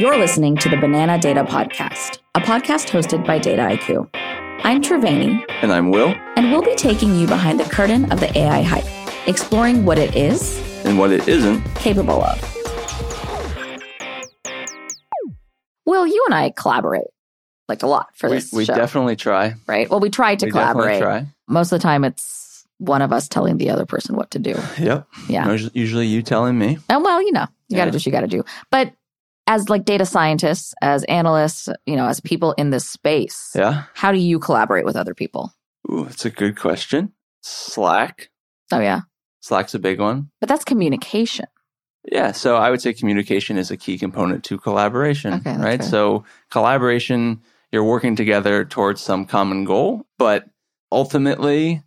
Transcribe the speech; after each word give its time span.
You're 0.00 0.18
listening 0.18 0.56
to 0.56 0.68
the 0.68 0.76
Banana 0.76 1.18
Data 1.18 1.44
Podcast, 1.44 2.18
a 2.34 2.40
podcast 2.40 2.88
hosted 2.90 3.24
by 3.26 3.38
Dataiku. 3.38 4.08
I'm 4.64 4.82
Triveni. 4.82 5.44
And 5.62 5.72
I'm 5.72 5.90
Will. 5.90 6.14
And 6.36 6.50
we'll 6.50 6.62
be 6.62 6.74
taking 6.74 7.14
you 7.14 7.26
behind 7.26 7.60
the 7.60 7.64
curtain 7.64 8.10
of 8.10 8.20
the 8.20 8.36
AI 8.36 8.62
hype, 8.62 8.84
exploring 9.28 9.84
what 9.84 9.98
it 9.98 10.16
is 10.16 10.58
and 10.84 10.98
what 10.98 11.12
it 11.12 11.28
isn't 11.28 11.62
capable 11.76 12.22
of. 12.22 12.40
Will, 15.86 16.06
you 16.06 16.24
and 16.26 16.34
I 16.34 16.50
collaborate 16.56 17.06
like 17.68 17.82
a 17.82 17.86
lot 17.86 18.08
for 18.16 18.28
we, 18.30 18.36
this 18.36 18.52
we 18.52 18.64
show. 18.64 18.74
definitely 18.74 19.16
try. 19.16 19.54
Right. 19.66 19.88
Well, 19.88 20.00
we 20.00 20.10
try 20.10 20.34
to 20.36 20.46
we 20.46 20.50
collaborate. 20.52 21.00
Try. 21.02 21.26
Most 21.48 21.72
of 21.72 21.78
the 21.78 21.82
time, 21.82 22.04
it's 22.04 22.66
one 22.78 23.00
of 23.02 23.12
us 23.12 23.28
telling 23.28 23.58
the 23.58 23.70
other 23.70 23.86
person 23.86 24.16
what 24.16 24.30
to 24.32 24.38
do. 24.38 24.54
Yep. 24.78 25.06
Yeah. 25.28 25.50
Usually 25.72 26.06
you 26.06 26.22
telling 26.22 26.58
me. 26.58 26.78
And 26.88 27.02
well, 27.04 27.22
you 27.22 27.32
know, 27.32 27.46
you 27.68 27.76
got 27.76 27.84
to 27.84 27.86
Yeah. 27.86 27.90
do 27.90 27.96
what 27.96 28.06
you 28.06 28.12
got 28.12 28.20
to 28.22 28.26
do. 28.26 28.44
But 28.70 28.92
as 29.46 29.68
like 29.68 29.84
data 29.84 30.06
scientists, 30.06 30.74
as 30.80 31.04
analysts, 31.04 31.68
you 31.86 31.96
know, 31.96 32.06
as 32.06 32.20
people 32.20 32.52
in 32.52 32.70
this 32.70 32.88
space, 32.88 33.52
Yeah. 33.54 33.84
how 33.94 34.10
do 34.12 34.18
you 34.18 34.38
collaborate 34.38 34.84
with 34.84 34.96
other 34.96 35.14
people? 35.14 35.52
Ooh, 35.90 36.04
that's 36.04 36.24
a 36.24 36.30
good 36.30 36.56
question. 36.58 37.12
Slack. 37.42 38.30
Oh, 38.72 38.80
yeah. 38.80 39.00
Slack's 39.40 39.74
a 39.74 39.78
big 39.78 40.00
one. 40.00 40.30
But 40.40 40.48
that's 40.48 40.64
communication. 40.64 41.46
Yeah, 42.10 42.32
so 42.32 42.56
I 42.56 42.70
would 42.70 42.80
say 42.82 42.92
communication 42.92 43.56
is 43.58 43.70
a 43.70 43.76
key 43.76 43.98
component 43.98 44.44
to 44.44 44.58
collaboration, 44.58 45.34
Okay, 45.34 45.56
right? 45.56 45.80
fair. 45.80 45.88
So 45.88 46.24
collaboration, 46.50 47.40
you're 47.72 47.84
working 47.84 48.16
together 48.16 48.64
towards 48.64 49.00
some 49.00 49.24
common 49.26 49.64
goal, 49.64 50.06
but 50.18 50.44
ultimately 50.92 51.82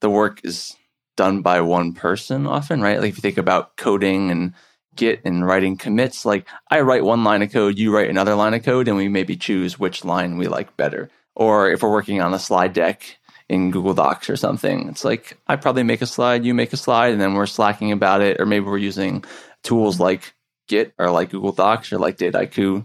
the 0.00 0.10
work 0.10 0.40
is 0.44 0.76
done 1.16 1.42
by 1.42 1.60
one 1.60 1.92
person 1.92 2.46
often, 2.46 2.80
right? 2.80 3.00
Like 3.00 3.10
if 3.10 3.16
you 3.18 3.22
think 3.22 3.38
about 3.38 3.76
coding 3.76 4.30
and 4.30 4.54
Git 5.00 5.22
and 5.24 5.46
writing 5.46 5.78
commits, 5.78 6.26
like 6.26 6.46
I 6.70 6.82
write 6.82 7.04
one 7.04 7.24
line 7.24 7.40
of 7.40 7.50
code, 7.50 7.78
you 7.78 7.90
write 7.90 8.10
another 8.10 8.34
line 8.34 8.52
of 8.52 8.62
code, 8.62 8.86
and 8.86 8.98
we 8.98 9.08
maybe 9.08 9.34
choose 9.34 9.78
which 9.78 10.04
line 10.04 10.36
we 10.36 10.46
like 10.46 10.76
better. 10.76 11.08
Or 11.34 11.70
if 11.70 11.82
we're 11.82 11.90
working 11.90 12.20
on 12.20 12.34
a 12.34 12.38
slide 12.38 12.74
deck 12.74 13.16
in 13.48 13.70
Google 13.70 13.94
Docs 13.94 14.28
or 14.28 14.36
something, 14.36 14.90
it's 14.90 15.02
like 15.02 15.38
I 15.46 15.56
probably 15.56 15.84
make 15.84 16.02
a 16.02 16.06
slide, 16.06 16.44
you 16.44 16.52
make 16.52 16.74
a 16.74 16.76
slide, 16.76 17.12
and 17.12 17.20
then 17.20 17.32
we're 17.32 17.46
slacking 17.46 17.92
about 17.92 18.20
it, 18.20 18.38
or 18.38 18.44
maybe 18.44 18.66
we're 18.66 18.76
using 18.76 19.24
tools 19.62 19.98
like 19.98 20.34
Git 20.68 20.92
or 20.98 21.10
like 21.10 21.30
Google 21.30 21.52
Docs 21.52 21.94
or 21.94 21.98
like 21.98 22.18
Dataiku 22.18 22.84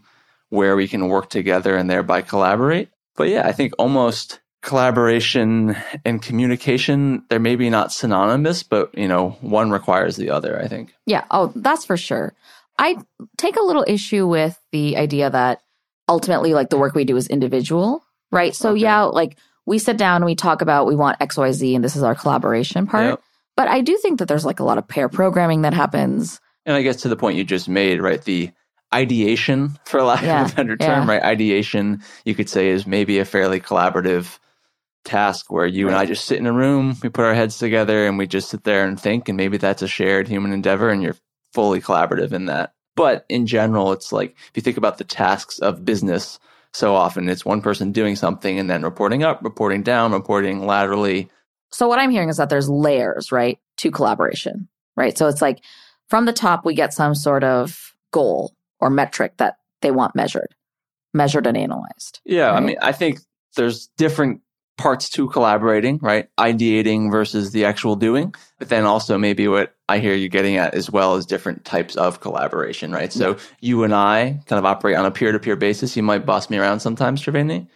where 0.50 0.78
we 0.78 0.88
can 0.88 1.10
work 1.10 1.30
together 1.30 1.76
and 1.76 1.90
thereby 1.90 2.22
collaborate. 2.22 2.90
But 3.18 3.28
yeah, 3.28 3.46
I 3.46 3.52
think 3.52 3.74
almost 3.78 4.40
collaboration 4.66 5.78
and 6.04 6.22
communication, 6.22 7.24
they're 7.30 7.40
maybe 7.40 7.70
not 7.70 7.92
synonymous, 7.92 8.64
but 8.64 8.98
you 8.98 9.08
know, 9.08 9.38
one 9.42 9.72
requires 9.72 10.16
the 10.18 10.32
other, 10.32 10.60
I 10.60 10.68
think. 10.68 10.94
Yeah. 11.06 11.24
Oh, 11.32 11.54
that's 11.56 11.86
for 11.86 11.96
sure. 11.96 12.34
I 12.78 12.98
take 13.38 13.56
a 13.56 13.62
little 13.64 13.86
issue 13.88 14.28
with 14.28 14.60
the 14.72 14.98
idea 14.98 15.30
that 15.30 15.62
ultimately, 16.10 16.54
like, 16.54 16.70
the 16.70 16.78
work 16.78 16.94
we 16.94 17.06
do 17.06 17.16
is 17.16 17.28
individual, 17.28 18.04
right? 18.32 18.54
So, 18.54 18.72
Okay. 18.72 18.82
yeah, 18.82 19.04
like, 19.04 19.38
we 19.66 19.80
sit 19.80 19.98
down 19.98 20.18
and 20.18 20.26
we 20.26 20.36
talk 20.36 20.62
about 20.62 20.86
we 20.88 20.96
want 20.96 21.20
XYZ 21.20 21.76
and 21.76 21.84
this 21.84 21.96
is 21.96 22.04
our 22.04 22.16
collaboration 22.16 22.86
part. 22.86 23.06
Yep. 23.06 23.22
But 23.56 23.68
I 23.70 23.82
do 23.82 23.98
think 23.98 24.20
that 24.20 24.28
there's 24.28 24.46
like 24.46 24.60
a 24.60 24.64
lot 24.64 24.78
of 24.78 24.88
pair 24.88 25.08
programming 25.10 25.62
that 25.62 25.74
happens. 25.74 26.42
And 26.66 26.76
I 26.76 26.82
guess 26.82 26.98
to 26.98 27.10
the 27.10 27.16
point 27.16 27.38
you 27.38 27.44
just 27.44 27.70
made, 27.70 28.02
right? 28.02 28.22
The 28.22 28.52
ideation, 28.94 29.78
for 29.86 30.04
lack 30.04 30.24
Yeah, 30.24 30.46
of 30.46 30.52
a 30.52 30.56
better 30.56 30.76
term, 30.78 31.08
yeah. 31.08 31.14
right? 31.16 31.24
Ideation, 31.24 32.02
you 32.26 32.36
could 32.36 32.50
say, 32.50 32.70
is 32.70 32.86
maybe 32.86 33.20
a 33.20 33.26
fairly 33.26 33.60
collaborative 33.60 34.38
task 35.06 35.52
where 35.52 35.66
you 35.66 35.88
and 35.88 35.96
I 35.96 36.06
just 36.06 36.26
sit 36.26 36.40
in 36.40 36.48
a 36.48 36.54
room, 36.54 36.98
we 37.02 37.10
put 37.10 37.26
our 37.26 37.34
heads 37.34 37.58
together, 37.58 38.06
and 38.08 38.18
we 38.18 38.28
just 38.28 38.50
sit 38.50 38.64
there 38.64 38.86
and 38.86 39.00
think. 39.00 39.30
And 39.30 39.38
maybe 39.38 39.58
that's 39.58 39.82
a 39.82 39.88
shared 39.88 40.28
human 40.28 40.52
endeavor, 40.52 40.90
and 40.90 41.02
you're 41.02 41.16
fully 41.54 41.80
collaborative 41.80 42.34
in 42.34 42.46
that. 42.46 42.74
But 42.96 43.26
in 43.30 43.46
general, 43.46 43.92
it's 43.92 44.12
like 44.12 44.32
if 44.32 44.52
you 44.56 44.62
think 44.62 44.78
about 44.78 44.98
the 44.98 45.04
tasks 45.04 45.60
of 45.60 45.86
business, 45.86 46.40
so 46.74 46.96
often 46.96 47.30
it's 47.30 47.46
one 47.46 47.62
person 47.62 47.92
doing 47.92 48.16
something 48.16 48.60
and 48.60 48.70
then 48.70 48.84
reporting 48.84 49.24
up, 49.24 49.42
reporting 49.44 49.84
down, 49.84 50.12
reporting 50.12 50.66
laterally. 50.66 51.30
So 51.72 51.88
what 51.88 52.00
I'm 52.00 52.12
hearing 52.12 52.30
is 52.30 52.38
that 52.38 52.50
there's 52.50 52.70
layers, 52.70 53.32
right, 53.32 53.60
to 53.78 53.92
collaboration, 53.92 54.68
right? 54.96 55.18
So 55.18 55.28
it's 55.28 55.42
like 55.42 55.62
from 56.10 56.26
the 56.26 56.34
top 56.34 56.66
we 56.66 56.74
get 56.74 56.94
some 56.94 57.16
sort 57.16 57.44
of 57.44 57.94
goal 58.12 58.54
or 58.80 58.90
metric 58.90 59.38
that 59.38 59.56
they 59.82 59.92
want 59.92 60.16
measured, 60.16 60.56
measured 61.14 61.48
and 61.48 61.58
analyzed. 61.58 62.22
Yeah, 62.26 62.52
I 62.52 62.60
mean, 62.60 62.78
I 62.82 62.92
think 62.92 63.20
there's 63.56 63.88
different 63.98 64.42
parts 64.78 65.10
to 65.10 65.30
collaborating, 65.30 66.00
right? 66.02 66.28
Ideating 66.38 67.10
versus 67.12 67.52
the 67.52 67.66
actual 67.66 67.96
doing. 67.96 68.34
But 68.60 68.70
then 68.70 68.84
also 68.84 69.18
maybe 69.18 69.48
what 69.48 69.76
I 69.88 70.00
hear 70.00 70.14
you 70.14 70.28
getting 70.30 70.58
at 70.58 70.74
as 70.74 70.92
well 70.92 71.16
is 71.16 71.26
different 71.26 71.64
types 71.64 71.96
of 71.96 72.20
collaboration, 72.20 72.92
right? 72.92 73.14
So 73.14 73.38
you 73.62 73.84
and 73.84 73.94
I 73.94 74.42
kind 74.48 74.60
of 74.60 74.66
operate 74.66 74.98
on 74.98 75.06
a 75.06 75.12
peer-to-peer 75.12 75.56
basis. 75.56 75.96
You 75.96 76.04
might 76.04 76.26
boss 76.26 76.50
me 76.50 76.58
around 76.58 76.82
sometimes, 76.82 77.22
Triveni. 77.22 77.68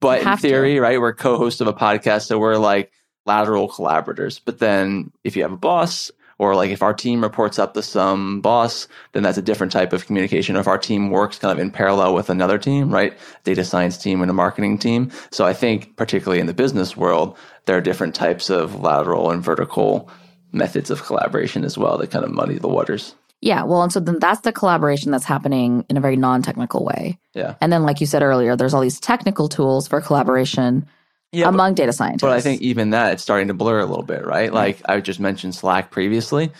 But 0.00 0.20
in 0.20 0.26
have 0.26 0.40
to. 0.42 0.48
theory, 0.48 0.78
right, 0.78 1.00
we're 1.00 1.14
co-hosts 1.14 1.60
of 1.60 1.66
a 1.66 1.72
podcast, 1.72 2.26
so 2.26 2.38
we're 2.38 2.56
like 2.56 2.92
lateral 3.26 3.68
collaborators. 3.68 4.38
But 4.38 4.58
then 4.58 5.10
if 5.24 5.34
you 5.34 5.42
have 5.42 5.52
a 5.52 5.56
boss, 5.56 6.10
or 6.38 6.54
like 6.54 6.70
if 6.70 6.82
our 6.82 6.94
team 6.94 7.22
reports 7.22 7.58
up 7.58 7.74
to 7.74 7.82
some 7.82 8.40
boss, 8.40 8.88
then 9.12 9.22
that's 9.22 9.38
a 9.38 9.42
different 9.42 9.72
type 9.72 9.92
of 9.92 10.06
communication. 10.06 10.56
Or 10.56 10.60
if 10.60 10.68
our 10.68 10.78
team 10.78 11.10
works 11.10 11.38
kind 11.38 11.52
of 11.52 11.58
in 11.58 11.70
parallel 11.70 12.14
with 12.14 12.30
another 12.30 12.58
team, 12.58 12.90
right? 12.90 13.16
Data 13.44 13.64
science 13.64 13.96
team 13.98 14.20
and 14.20 14.30
a 14.30 14.34
marketing 14.34 14.78
team. 14.78 15.10
So 15.30 15.44
I 15.44 15.52
think 15.52 15.96
particularly 15.96 16.40
in 16.40 16.46
the 16.46 16.54
business 16.54 16.96
world, 16.96 17.36
there 17.66 17.76
are 17.76 17.80
different 17.80 18.14
types 18.14 18.50
of 18.50 18.80
lateral 18.80 19.30
and 19.30 19.42
vertical 19.42 20.08
methods 20.52 20.90
of 20.90 21.02
collaboration 21.02 21.64
as 21.64 21.76
well 21.76 21.98
that 21.98 22.10
kind 22.10 22.24
of 22.24 22.30
muddy 22.30 22.58
the 22.58 22.68
waters. 22.68 23.14
Yeah, 23.40 23.64
well, 23.64 23.82
and 23.82 23.92
so 23.92 24.00
then 24.00 24.18
that's 24.20 24.40
the 24.40 24.52
collaboration 24.52 25.10
that's 25.10 25.26
happening 25.26 25.84
in 25.90 25.98
a 25.98 26.00
very 26.00 26.16
non-technical 26.16 26.82
way. 26.82 27.18
Yeah. 27.34 27.56
And 27.60 27.70
then 27.70 27.82
like 27.82 28.00
you 28.00 28.06
said 28.06 28.22
earlier, 28.22 28.56
there's 28.56 28.72
all 28.72 28.80
these 28.80 29.00
technical 29.00 29.48
tools 29.50 29.86
for 29.86 30.00
collaboration 30.00 30.86
Yeah. 31.34 31.44
but- 31.46 31.54
among 31.54 31.74
data 31.74 31.92
scientists. 31.92 32.22
But 32.22 32.32
I 32.32 32.40
think 32.40 32.62
even 32.62 32.90
that 32.90 33.12
it's 33.12 33.22
starting 33.22 33.48
to 33.48 33.54
blur 33.54 33.80
a 33.80 33.86
little 33.86 34.04
bit, 34.04 34.24
right? 34.24 34.52
Like 34.52 34.80
I 34.86 35.00
just 35.00 35.20
mentioned 35.20 35.54
Slack 35.54 35.90
previously. 35.90 36.52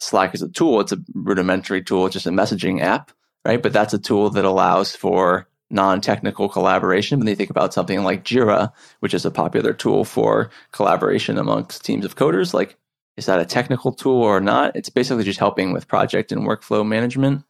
Slack 0.00 0.34
is 0.34 0.42
a 0.42 0.48
tool, 0.48 0.80
it's 0.80 0.92
a 0.92 0.98
rudimentary 1.14 1.82
tool, 1.82 2.06
it's 2.06 2.14
just 2.14 2.26
a 2.26 2.30
messaging 2.30 2.80
app, 2.80 3.12
right? 3.44 3.62
But 3.62 3.72
that's 3.72 3.94
a 3.94 3.98
tool 3.98 4.30
that 4.30 4.44
allows 4.44 4.96
for 4.96 5.46
non-technical 5.70 6.48
collaboration. 6.48 7.18
When 7.18 7.28
you 7.28 7.36
think 7.36 7.50
about 7.50 7.72
something 7.72 8.02
like 8.02 8.24
Jira, 8.24 8.72
which 9.00 9.14
is 9.14 9.24
a 9.24 9.30
popular 9.30 9.72
tool 9.72 10.04
for 10.04 10.50
collaboration 10.72 11.38
amongst 11.38 11.84
teams 11.84 12.04
of 12.04 12.16
coders, 12.16 12.52
like 12.52 12.76
is 13.16 13.26
that 13.26 13.40
a 13.40 13.44
technical 13.44 13.92
tool 13.92 14.22
or 14.22 14.40
not? 14.40 14.74
It's 14.74 14.88
basically 14.88 15.24
just 15.24 15.38
helping 15.38 15.72
with 15.72 15.88
project 15.88 16.32
and 16.32 16.42
workflow 16.42 16.86
management. 16.86 17.44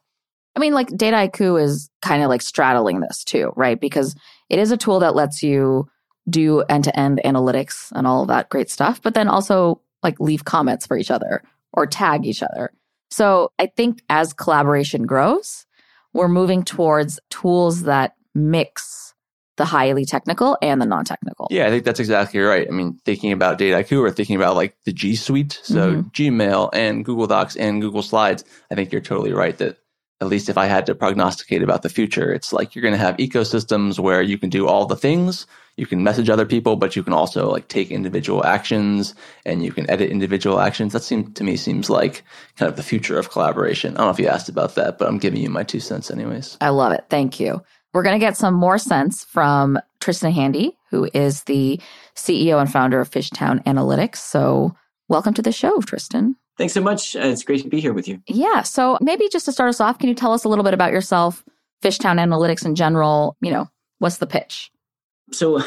I 0.55 0.59
mean, 0.59 0.73
like 0.73 0.89
Dataiku 0.89 1.61
is 1.61 1.89
kind 2.01 2.21
of 2.21 2.29
like 2.29 2.41
straddling 2.41 2.99
this 2.99 3.23
too, 3.23 3.53
right? 3.55 3.79
Because 3.79 4.15
it 4.49 4.59
is 4.59 4.71
a 4.71 4.77
tool 4.77 4.99
that 4.99 5.15
lets 5.15 5.41
you 5.41 5.89
do 6.29 6.61
end 6.61 6.85
to 6.85 6.99
end 6.99 7.21
analytics 7.25 7.91
and 7.93 8.07
all 8.07 8.21
of 8.21 8.27
that 8.29 8.49
great 8.49 8.69
stuff, 8.69 9.01
but 9.01 9.13
then 9.13 9.27
also 9.27 9.81
like 10.01 10.19
leave 10.19 10.45
comments 10.45 10.85
for 10.85 10.97
each 10.97 11.11
other 11.11 11.43
or 11.73 11.85
tag 11.85 12.25
each 12.25 12.43
other. 12.43 12.71
So 13.11 13.51
I 13.59 13.67
think 13.67 14.01
as 14.09 14.33
collaboration 14.33 15.05
grows, 15.05 15.65
we're 16.13 16.27
moving 16.27 16.63
towards 16.63 17.19
tools 17.29 17.83
that 17.83 18.15
mix 18.33 19.13
the 19.57 19.65
highly 19.65 20.05
technical 20.05 20.57
and 20.61 20.81
the 20.81 20.85
non 20.85 21.05
technical. 21.05 21.47
Yeah, 21.51 21.67
I 21.67 21.69
think 21.69 21.83
that's 21.83 21.99
exactly 21.99 22.39
right. 22.39 22.67
I 22.67 22.71
mean, 22.71 22.99
thinking 23.05 23.31
about 23.31 23.59
Data 23.59 23.77
Dataiku 23.77 23.99
or 24.01 24.11
thinking 24.11 24.35
about 24.35 24.55
like 24.55 24.75
the 24.85 24.93
G 24.93 25.15
Suite, 25.15 25.59
so 25.61 25.93
mm-hmm. 25.93 26.07
Gmail 26.09 26.69
and 26.73 27.05
Google 27.05 27.27
Docs 27.27 27.55
and 27.55 27.81
Google 27.81 28.01
Slides, 28.01 28.43
I 28.71 28.75
think 28.75 28.91
you're 28.91 29.01
totally 29.01 29.31
right 29.31 29.55
that 29.59 29.77
at 30.23 30.29
least 30.29 30.47
if 30.47 30.57
I 30.57 30.67
had 30.67 30.85
to 30.85 30.95
prognosticate 30.95 31.61
about 31.61 31.81
the 31.81 31.89
future, 31.89 32.31
it's 32.31 32.53
like 32.53 32.73
you're 32.73 32.81
going 32.81 32.93
to 32.93 32.97
have 32.97 33.17
ecosystems 33.17 33.99
where 33.99 34.21
you 34.21 34.37
can 34.37 34.49
do 34.49 34.67
all 34.67 34.85
the 34.85 34.95
things. 34.95 35.45
You 35.75 35.85
can 35.85 36.01
message 36.01 36.29
other 36.29 36.45
people, 36.45 36.77
but 36.77 36.95
you 36.95 37.03
can 37.03 37.11
also 37.11 37.49
like 37.51 37.67
take 37.67 37.91
individual 37.91 38.45
actions 38.45 39.15
and 39.45 39.65
you 39.65 39.73
can 39.73 39.89
edit 39.89 40.09
individual 40.09 40.61
actions. 40.61 40.93
That 40.93 41.03
seems 41.03 41.33
to 41.33 41.43
me 41.43 41.57
seems 41.57 41.89
like 41.89 42.23
kind 42.55 42.69
of 42.69 42.77
the 42.77 42.83
future 42.83 43.19
of 43.19 43.31
collaboration. 43.31 43.95
I 43.95 43.97
don't 43.97 44.07
know 44.07 44.11
if 44.11 44.19
you 44.19 44.27
asked 44.27 44.49
about 44.49 44.75
that, 44.75 44.97
but 44.97 45.09
I'm 45.09 45.17
giving 45.17 45.41
you 45.41 45.49
my 45.49 45.63
two 45.63 45.81
cents 45.81 46.09
anyways. 46.09 46.57
I 46.61 46.69
love 46.69 46.93
it. 46.93 47.05
Thank 47.09 47.39
you. 47.39 47.61
We're 47.93 48.03
going 48.03 48.19
to 48.19 48.25
get 48.25 48.37
some 48.37 48.53
more 48.53 48.77
sense 48.77 49.25
from 49.25 49.77
Tristan 49.99 50.31
Handy, 50.31 50.77
who 50.89 51.09
is 51.13 51.43
the 51.43 51.81
CEO 52.15 52.61
and 52.61 52.71
founder 52.71 53.01
of 53.01 53.11
Fishtown 53.11 53.63
Analytics. 53.65 54.17
So, 54.17 54.75
welcome 55.09 55.33
to 55.33 55.41
the 55.41 55.51
show, 55.51 55.81
Tristan. 55.81 56.35
Thanks 56.57 56.73
so 56.73 56.81
much. 56.81 57.15
Uh, 57.15 57.21
it's 57.21 57.43
great 57.43 57.63
to 57.63 57.69
be 57.69 57.79
here 57.79 57.93
with 57.93 58.07
you. 58.07 58.21
Yeah. 58.27 58.61
So, 58.61 58.97
maybe 59.01 59.27
just 59.29 59.45
to 59.45 59.51
start 59.51 59.69
us 59.69 59.79
off, 59.79 59.99
can 59.99 60.09
you 60.09 60.15
tell 60.15 60.33
us 60.33 60.43
a 60.43 60.49
little 60.49 60.63
bit 60.63 60.73
about 60.73 60.91
yourself, 60.91 61.43
Fishtown 61.81 62.19
Analytics 62.19 62.65
in 62.65 62.75
general? 62.75 63.35
You 63.41 63.51
know, 63.51 63.69
what's 63.99 64.17
the 64.17 64.27
pitch? 64.27 64.71
So, 65.31 65.61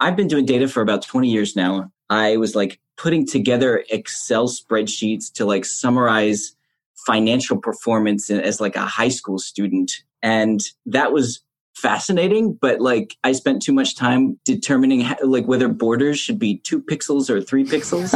I've 0.00 0.16
been 0.16 0.28
doing 0.28 0.44
data 0.44 0.68
for 0.68 0.82
about 0.82 1.02
20 1.02 1.30
years 1.30 1.56
now. 1.56 1.90
I 2.10 2.36
was 2.36 2.54
like 2.54 2.80
putting 2.96 3.26
together 3.26 3.84
Excel 3.90 4.48
spreadsheets 4.48 5.32
to 5.34 5.44
like 5.44 5.64
summarize 5.64 6.54
financial 7.06 7.56
performance 7.58 8.30
as 8.30 8.60
like 8.60 8.76
a 8.76 8.84
high 8.84 9.08
school 9.08 9.38
student. 9.38 9.92
And 10.22 10.60
that 10.86 11.12
was 11.12 11.40
fascinating, 11.76 12.54
but 12.54 12.80
like 12.80 13.16
I 13.22 13.32
spent 13.32 13.60
too 13.60 13.72
much 13.72 13.96
time 13.96 14.40
determining 14.44 15.00
how, 15.00 15.16
like 15.22 15.46
whether 15.46 15.68
borders 15.68 16.18
should 16.18 16.38
be 16.38 16.58
two 16.58 16.80
pixels 16.80 17.28
or 17.28 17.42
three 17.42 17.64
pixels, 17.64 18.12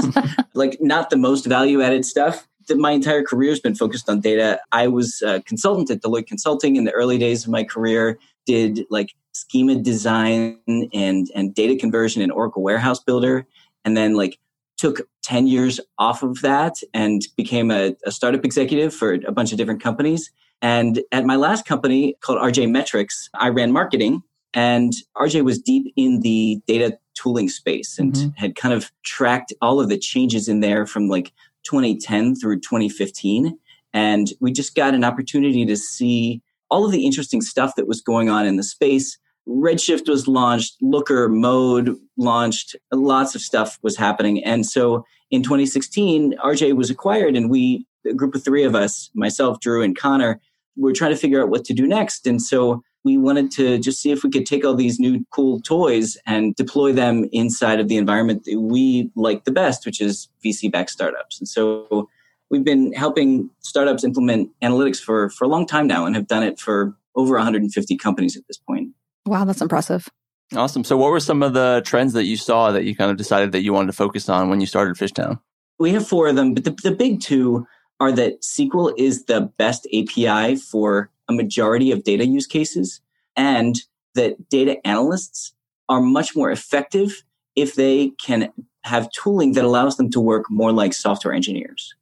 like 0.54 0.78
not 0.80 1.10
the 1.10 1.18
most 1.18 1.44
value 1.44 1.82
added 1.82 2.06
stuff. 2.06 2.48
my 2.70 2.92
entire 2.92 3.22
career 3.22 3.50
has 3.50 3.60
been 3.60 3.74
focused 3.74 4.08
on 4.08 4.20
data. 4.20 4.58
I 4.72 4.88
was 4.88 5.22
a 5.22 5.42
consultant 5.42 5.90
at 5.90 6.00
Deloitte 6.00 6.26
Consulting 6.26 6.76
in 6.76 6.84
the 6.84 6.92
early 6.92 7.18
days 7.18 7.44
of 7.44 7.50
my 7.50 7.62
career, 7.62 8.18
did 8.46 8.86
like 8.88 9.14
schema 9.32 9.76
design 9.76 10.58
and, 10.66 11.30
and 11.34 11.54
data 11.54 11.76
conversion 11.76 12.22
in 12.22 12.30
Oracle 12.30 12.62
Warehouse 12.62 13.00
Builder, 13.00 13.46
and 13.84 13.94
then 13.94 14.14
like 14.14 14.38
took 14.78 15.02
10 15.24 15.46
years 15.46 15.78
off 15.98 16.22
of 16.22 16.40
that 16.40 16.76
and 16.94 17.28
became 17.36 17.70
a, 17.70 17.94
a 18.06 18.10
startup 18.10 18.42
executive 18.42 18.94
for 18.94 19.12
a 19.26 19.32
bunch 19.32 19.52
of 19.52 19.58
different 19.58 19.82
companies. 19.82 20.30
And 20.62 21.00
at 21.10 21.24
my 21.24 21.36
last 21.36 21.66
company 21.66 22.16
called 22.20 22.38
RJ 22.38 22.70
Metrics, 22.70 23.30
I 23.34 23.48
ran 23.48 23.72
marketing 23.72 24.22
and 24.52 24.92
RJ 25.16 25.44
was 25.44 25.58
deep 25.60 25.92
in 25.96 26.20
the 26.20 26.60
data 26.66 26.98
tooling 27.14 27.48
space 27.48 27.98
and 27.98 28.12
mm-hmm. 28.12 28.28
had 28.36 28.56
kind 28.56 28.74
of 28.74 28.90
tracked 29.04 29.52
all 29.62 29.80
of 29.80 29.88
the 29.88 29.98
changes 29.98 30.48
in 30.48 30.60
there 30.60 30.86
from 30.86 31.08
like 31.08 31.32
2010 31.64 32.36
through 32.36 32.60
2015. 32.60 33.58
And 33.92 34.32
we 34.40 34.52
just 34.52 34.74
got 34.74 34.94
an 34.94 35.04
opportunity 35.04 35.64
to 35.66 35.76
see 35.76 36.42
all 36.70 36.84
of 36.84 36.92
the 36.92 37.04
interesting 37.04 37.40
stuff 37.40 37.74
that 37.76 37.88
was 37.88 38.00
going 38.00 38.28
on 38.28 38.46
in 38.46 38.56
the 38.56 38.62
space. 38.62 39.18
Redshift 39.48 40.08
was 40.08 40.28
launched, 40.28 40.76
Looker 40.80 41.28
mode 41.28 41.96
launched, 42.16 42.76
lots 42.92 43.34
of 43.34 43.40
stuff 43.40 43.78
was 43.82 43.96
happening. 43.96 44.44
And 44.44 44.64
so 44.64 45.04
in 45.30 45.42
2016, 45.42 46.36
RJ 46.38 46.76
was 46.76 46.90
acquired, 46.90 47.36
and 47.36 47.50
we, 47.50 47.86
a 48.06 48.14
group 48.14 48.34
of 48.34 48.44
three 48.44 48.64
of 48.64 48.74
us, 48.74 49.10
myself, 49.14 49.60
Drew, 49.60 49.82
and 49.82 49.96
Connor, 49.96 50.40
were 50.76 50.92
trying 50.92 51.10
to 51.10 51.16
figure 51.16 51.42
out 51.42 51.50
what 51.50 51.64
to 51.66 51.74
do 51.74 51.86
next. 51.86 52.26
And 52.26 52.40
so 52.40 52.82
we 53.04 53.16
wanted 53.16 53.50
to 53.52 53.78
just 53.78 54.00
see 54.00 54.10
if 54.10 54.22
we 54.22 54.30
could 54.30 54.46
take 54.46 54.64
all 54.64 54.74
these 54.74 55.00
new 55.00 55.24
cool 55.30 55.60
toys 55.60 56.18
and 56.26 56.54
deploy 56.54 56.92
them 56.92 57.28
inside 57.32 57.80
of 57.80 57.88
the 57.88 57.96
environment 57.96 58.44
that 58.44 58.60
we 58.60 59.10
like 59.16 59.44
the 59.44 59.52
best, 59.52 59.86
which 59.86 60.00
is 60.00 60.28
VC 60.44 60.70
backed 60.70 60.90
startups. 60.90 61.38
And 61.38 61.48
so 61.48 62.08
we've 62.50 62.64
been 62.64 62.92
helping 62.92 63.50
startups 63.60 64.04
implement 64.04 64.50
analytics 64.62 64.98
for, 64.98 65.30
for 65.30 65.44
a 65.44 65.48
long 65.48 65.66
time 65.66 65.86
now 65.86 66.04
and 66.04 66.14
have 66.14 66.26
done 66.26 66.42
it 66.42 66.58
for 66.58 66.94
over 67.16 67.34
150 67.34 67.96
companies 67.96 68.36
at 68.36 68.46
this 68.46 68.58
point. 68.58 68.90
Wow, 69.26 69.44
that's 69.44 69.60
impressive. 69.60 70.08
Awesome. 70.54 70.82
So, 70.82 70.96
what 70.96 71.10
were 71.10 71.20
some 71.20 71.42
of 71.44 71.52
the 71.52 71.80
trends 71.84 72.12
that 72.14 72.24
you 72.24 72.36
saw 72.36 72.72
that 72.72 72.84
you 72.84 72.96
kind 72.96 73.10
of 73.10 73.16
decided 73.16 73.52
that 73.52 73.62
you 73.62 73.72
wanted 73.72 73.86
to 73.86 73.92
focus 73.92 74.28
on 74.28 74.48
when 74.50 74.60
you 74.60 74.66
started 74.66 74.96
Fishtown? 74.96 75.38
We 75.78 75.92
have 75.92 76.06
four 76.06 76.26
of 76.26 76.36
them, 76.36 76.54
but 76.54 76.64
the, 76.64 76.72
the 76.82 76.90
big 76.90 77.20
two 77.20 77.66
are 78.00 78.12
that 78.12 78.40
SQL 78.42 78.92
is 78.98 79.26
the 79.26 79.42
best 79.58 79.86
API 79.94 80.56
for 80.56 81.10
a 81.28 81.32
majority 81.32 81.92
of 81.92 82.02
data 82.02 82.26
use 82.26 82.46
cases, 82.46 83.00
and 83.36 83.76
that 84.14 84.48
data 84.48 84.84
analysts 84.86 85.52
are 85.88 86.00
much 86.00 86.34
more 86.34 86.50
effective 86.50 87.22
if 87.56 87.74
they 87.74 88.10
can 88.24 88.52
have 88.84 89.10
tooling 89.12 89.52
that 89.52 89.64
allows 89.64 89.96
them 89.96 90.10
to 90.10 90.20
work 90.20 90.50
more 90.50 90.72
like 90.72 90.94
software 90.94 91.34
engineers. 91.34 91.94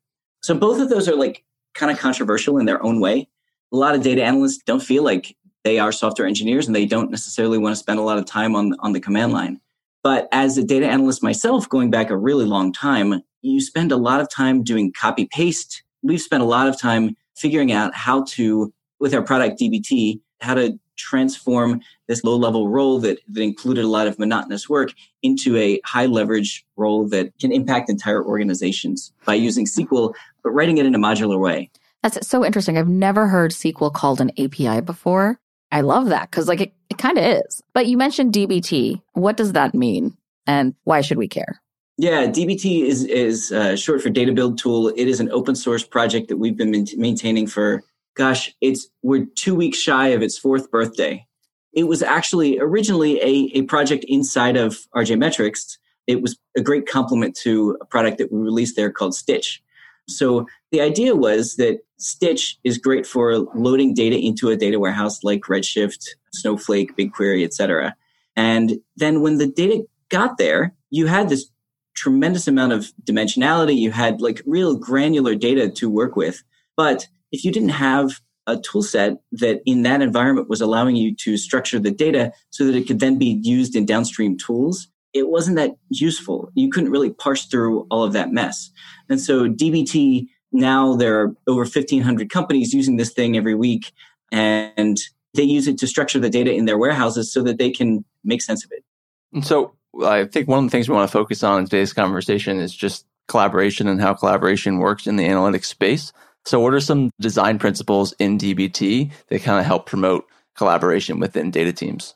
So 0.43 0.55
both 0.55 0.81
of 0.81 0.89
those 0.89 1.09
are 1.09 1.17
like 1.17 1.45
kind 1.75 1.91
of 1.91 1.99
controversial 1.99 2.59
in 2.59 2.67
their 2.67 2.83
own 2.85 3.01
way. 3.01 3.29
A 3.73 3.77
lot 3.77 3.95
of 3.95 4.03
data 4.03 4.23
analysts 4.23 4.63
don't 4.65 4.83
feel 4.83 5.03
like 5.03 5.37
they 5.65 5.79
are 5.79 5.93
software 5.93 6.29
engineers 6.29 6.67
and 6.67 6.75
they 6.75 6.87
don't 6.87 7.11
necessarily 7.11 7.59
want 7.59 7.73
to 7.73 7.79
spend 7.79 7.99
a 7.99 8.03
lot 8.03 8.19
of 8.19 8.25
time 8.25 8.55
on, 8.55 8.75
on 8.79 8.93
the 8.93 9.01
command 9.01 9.33
line. 9.33 9.61
But 10.03 10.29
as 10.33 10.57
a 10.57 10.65
data 10.65 10.87
analyst 10.87 11.23
myself, 11.23 11.69
going 11.69 11.91
back 11.91 12.11
a 12.11 12.17
really 12.17 12.45
long 12.45 12.73
time, 12.73 13.23
you 13.43 13.61
spend 13.61 13.93
a 13.93 13.97
lot 13.97 14.21
of 14.21 14.31
time 14.31 14.63
doing 14.63 14.93
copy 14.99 15.27
paste. 15.27 15.83
We've 16.03 16.21
spent 16.21 16.43
a 16.43 16.47
lot 16.47 16.69
of 16.69 16.81
time 16.81 17.17
figuring 17.37 17.73
out 17.73 17.95
how 17.95 18.25
to 18.25 18.73
with 19.01 19.15
our 19.15 19.23
product 19.23 19.61
DBT 19.61 20.21
how 20.41 20.55
to 20.55 20.79
transform 20.97 21.81
this 22.09 22.25
low 22.25 22.37
level 22.37 22.69
role 22.69 22.99
that, 23.01 23.19
that 23.29 23.41
included 23.41 23.85
a 23.85 23.89
lot 23.89 24.07
of 24.07 24.19
monotonous 24.19 24.69
work 24.69 24.93
into 25.23 25.57
a 25.57 25.81
high 25.85 26.07
leverage 26.07 26.67
role 26.77 27.09
that 27.09 27.33
can 27.39 27.53
impact 27.53 27.89
entire 27.89 28.25
organizations 28.25 29.13
by 29.25 29.35
using 29.35 29.65
SQL, 29.65 30.13
but 30.43 30.51
writing 30.51 30.79
it 30.79 30.87
in 30.87 30.95
a 30.95 30.99
modular 30.99 31.39
way. 31.39 31.71
That's 32.03 32.27
so 32.27 32.45
interesting. 32.45 32.79
I've 32.79 32.89
never 32.89 33.27
heard 33.27 33.53
SQL 33.53 33.93
called 33.93 34.21
an 34.21 34.31
API 34.39 34.81
before. 34.81 35.41
I 35.71 35.83
love 35.83 36.07
that 36.07 36.31
because, 36.31 36.49
like, 36.49 36.61
it, 36.61 36.73
it 36.89 36.99
kind 36.99 37.19
of 37.19 37.25
is. 37.25 37.63
But 37.75 37.87
you 37.87 37.97
mentioned 37.97 38.33
DBT. 38.33 39.03
What 39.13 39.37
does 39.37 39.53
that 39.53 39.75
mean? 39.75 40.17
And 40.47 40.75
why 40.85 41.03
should 41.03 41.19
we 41.19 41.29
care? 41.29 41.61
Yeah, 42.01 42.27
DBT 42.27 42.85
is 42.85 43.05
is 43.05 43.51
uh, 43.51 43.75
short 43.75 44.01
for 44.01 44.09
Data 44.09 44.33
Build 44.33 44.57
Tool. 44.57 44.89
It 44.89 45.09
is 45.09 45.19
an 45.19 45.31
open 45.33 45.57
source 45.57 45.83
project 45.83 46.29
that 46.29 46.37
we've 46.37 46.57
been 46.57 46.87
maintaining 46.97 47.49
for 47.49 47.83
gosh, 48.19 48.55
it's 48.61 48.89
we're 49.03 49.27
two 49.37 49.55
weeks 49.55 49.79
shy 49.79 50.09
of 50.09 50.23
its 50.23 50.39
fourth 50.39 50.71
birthday. 50.71 51.27
It 51.73 51.85
was 51.85 52.03
actually 52.03 52.59
originally 52.61 53.21
a, 53.21 53.59
a 53.59 53.63
project 53.63 54.05
inside 54.09 54.57
of 54.57 54.77
RJ 54.95 55.19
Metrics. 55.19 55.79
It 56.07 56.23
was 56.23 56.39
a 56.57 56.61
great 56.61 56.87
complement 56.87 57.37
to 57.43 57.77
a 57.81 57.85
product 57.85 58.19
that 58.19 58.33
we 58.33 58.41
released 58.41 58.77
there 58.77 58.91
called 58.91 59.15
Stitch. 59.15 59.63
So 60.09 60.47
the 60.71 60.81
idea 60.81 61.15
was 61.15 61.57
that 61.57 61.81
Stitch 61.99 62.59
is 62.65 62.79
great 62.79 63.07
for 63.07 63.39
loading 63.55 63.93
data 63.93 64.17
into 64.19 64.51
a 64.51 64.57
data 64.57 64.79
warehouse 64.79 65.23
like 65.25 65.43
Redshift, 65.43 66.07
Snowflake, 66.33 66.97
BigQuery, 66.97 67.45
etc. 67.45 67.95
And 68.37 68.79
then 68.97 69.21
when 69.21 69.39
the 69.39 69.49
data 69.49 69.85
got 70.09 70.39
there, 70.39 70.75
you 70.91 71.07
had 71.07 71.29
this 71.29 71.51
tremendous 71.99 72.47
amount 72.47 72.73
of 72.73 72.93
dimensionality. 73.05 73.77
You 73.77 73.91
had 73.91 74.21
like 74.21 74.41
real 74.47 74.77
granular 74.77 75.35
data 75.35 75.69
to 75.71 75.91
work 75.91 76.17
with. 76.17 76.43
But 76.77 77.09
if 77.33 77.45
you 77.45 77.53
didn't 77.53 77.71
have 77.71 78.21
a 78.47 78.57
tool 78.57 78.83
set 78.83 79.19
that 79.33 79.61
in 79.67 79.83
that 79.83 80.01
environment 80.01 80.49
was 80.49 80.61
allowing 80.61 80.97
you 80.97 81.15
to 81.17 81.37
structure 81.37 81.79
the 81.79 81.91
data 81.91 82.33
so 82.51 82.65
that 82.65 82.75
it 82.75 82.87
could 82.87 83.01
then 83.01 83.19
be 83.19 83.41
used 83.43 83.77
in 83.77 83.85
downstream 83.85 84.39
tools, 84.39 84.89
it 85.13 85.29
wasn't 85.29 85.57
that 85.57 85.73
useful. 85.91 86.51
You 86.55 86.71
couldn't 86.71 86.91
really 86.91 87.11
parse 87.11 87.47
through 87.47 87.87
all 87.91 88.05
of 88.05 88.13
that 88.13 88.33
mess. 88.33 88.71
And 89.09 89.21
so 89.21 89.49
DBT, 89.49 90.29
now 90.53 90.97
there 90.97 91.21
are 91.21 91.35
over 91.47 91.63
1,500 91.63 92.31
companies 92.31 92.73
using 92.73 92.97
this 92.97 93.13
thing 93.13 93.37
every 93.37 93.55
week, 93.55 93.93
and 94.33 94.97
they 95.35 95.43
use 95.43 95.69
it 95.69 95.79
to 95.79 95.87
structure 95.87 96.19
the 96.19 96.31
data 96.31 96.53
in 96.53 96.65
their 96.65 96.79
warehouses 96.79 97.33
so 97.33 97.43
that 97.43 97.59
they 97.59 97.71
can 97.71 98.05
make 98.25 98.41
sense 98.41 98.65
of 98.65 98.71
it. 98.73 98.85
And 99.33 99.45
so 99.45 99.75
I 100.05 100.25
think 100.25 100.49
one 100.49 100.65
of 100.65 100.65
the 100.65 100.71
things 100.71 100.89
we 100.89 100.95
want 100.95 101.09
to 101.11 101.13
focus 101.13 101.43
on 101.43 101.61
in 101.61 101.65
today's 101.65 101.93
conversation 101.93 102.59
is 102.59 102.75
just 102.75 103.07
collaboration 103.27 103.89
and 103.89 104.01
how 104.01 104.15
collaboration 104.15 104.79
works 104.79 105.07
in 105.07 105.17
the 105.17 105.27
analytics 105.27 105.67
space. 105.67 106.13
So, 106.45 106.61
what 106.61 106.75
are 106.75 106.81
some 106.81 107.11
design 107.21 107.59
principles 107.59 108.15
in 108.19 108.39
DBT 108.39 109.11
that 109.29 109.43
kind 109.43 109.61
of 109.61 109.67
help 109.67 109.87
promote 109.87 110.27
collaboration 110.57 111.21
within 111.21 111.51
data 111.51 111.73
teams? 111.73 112.15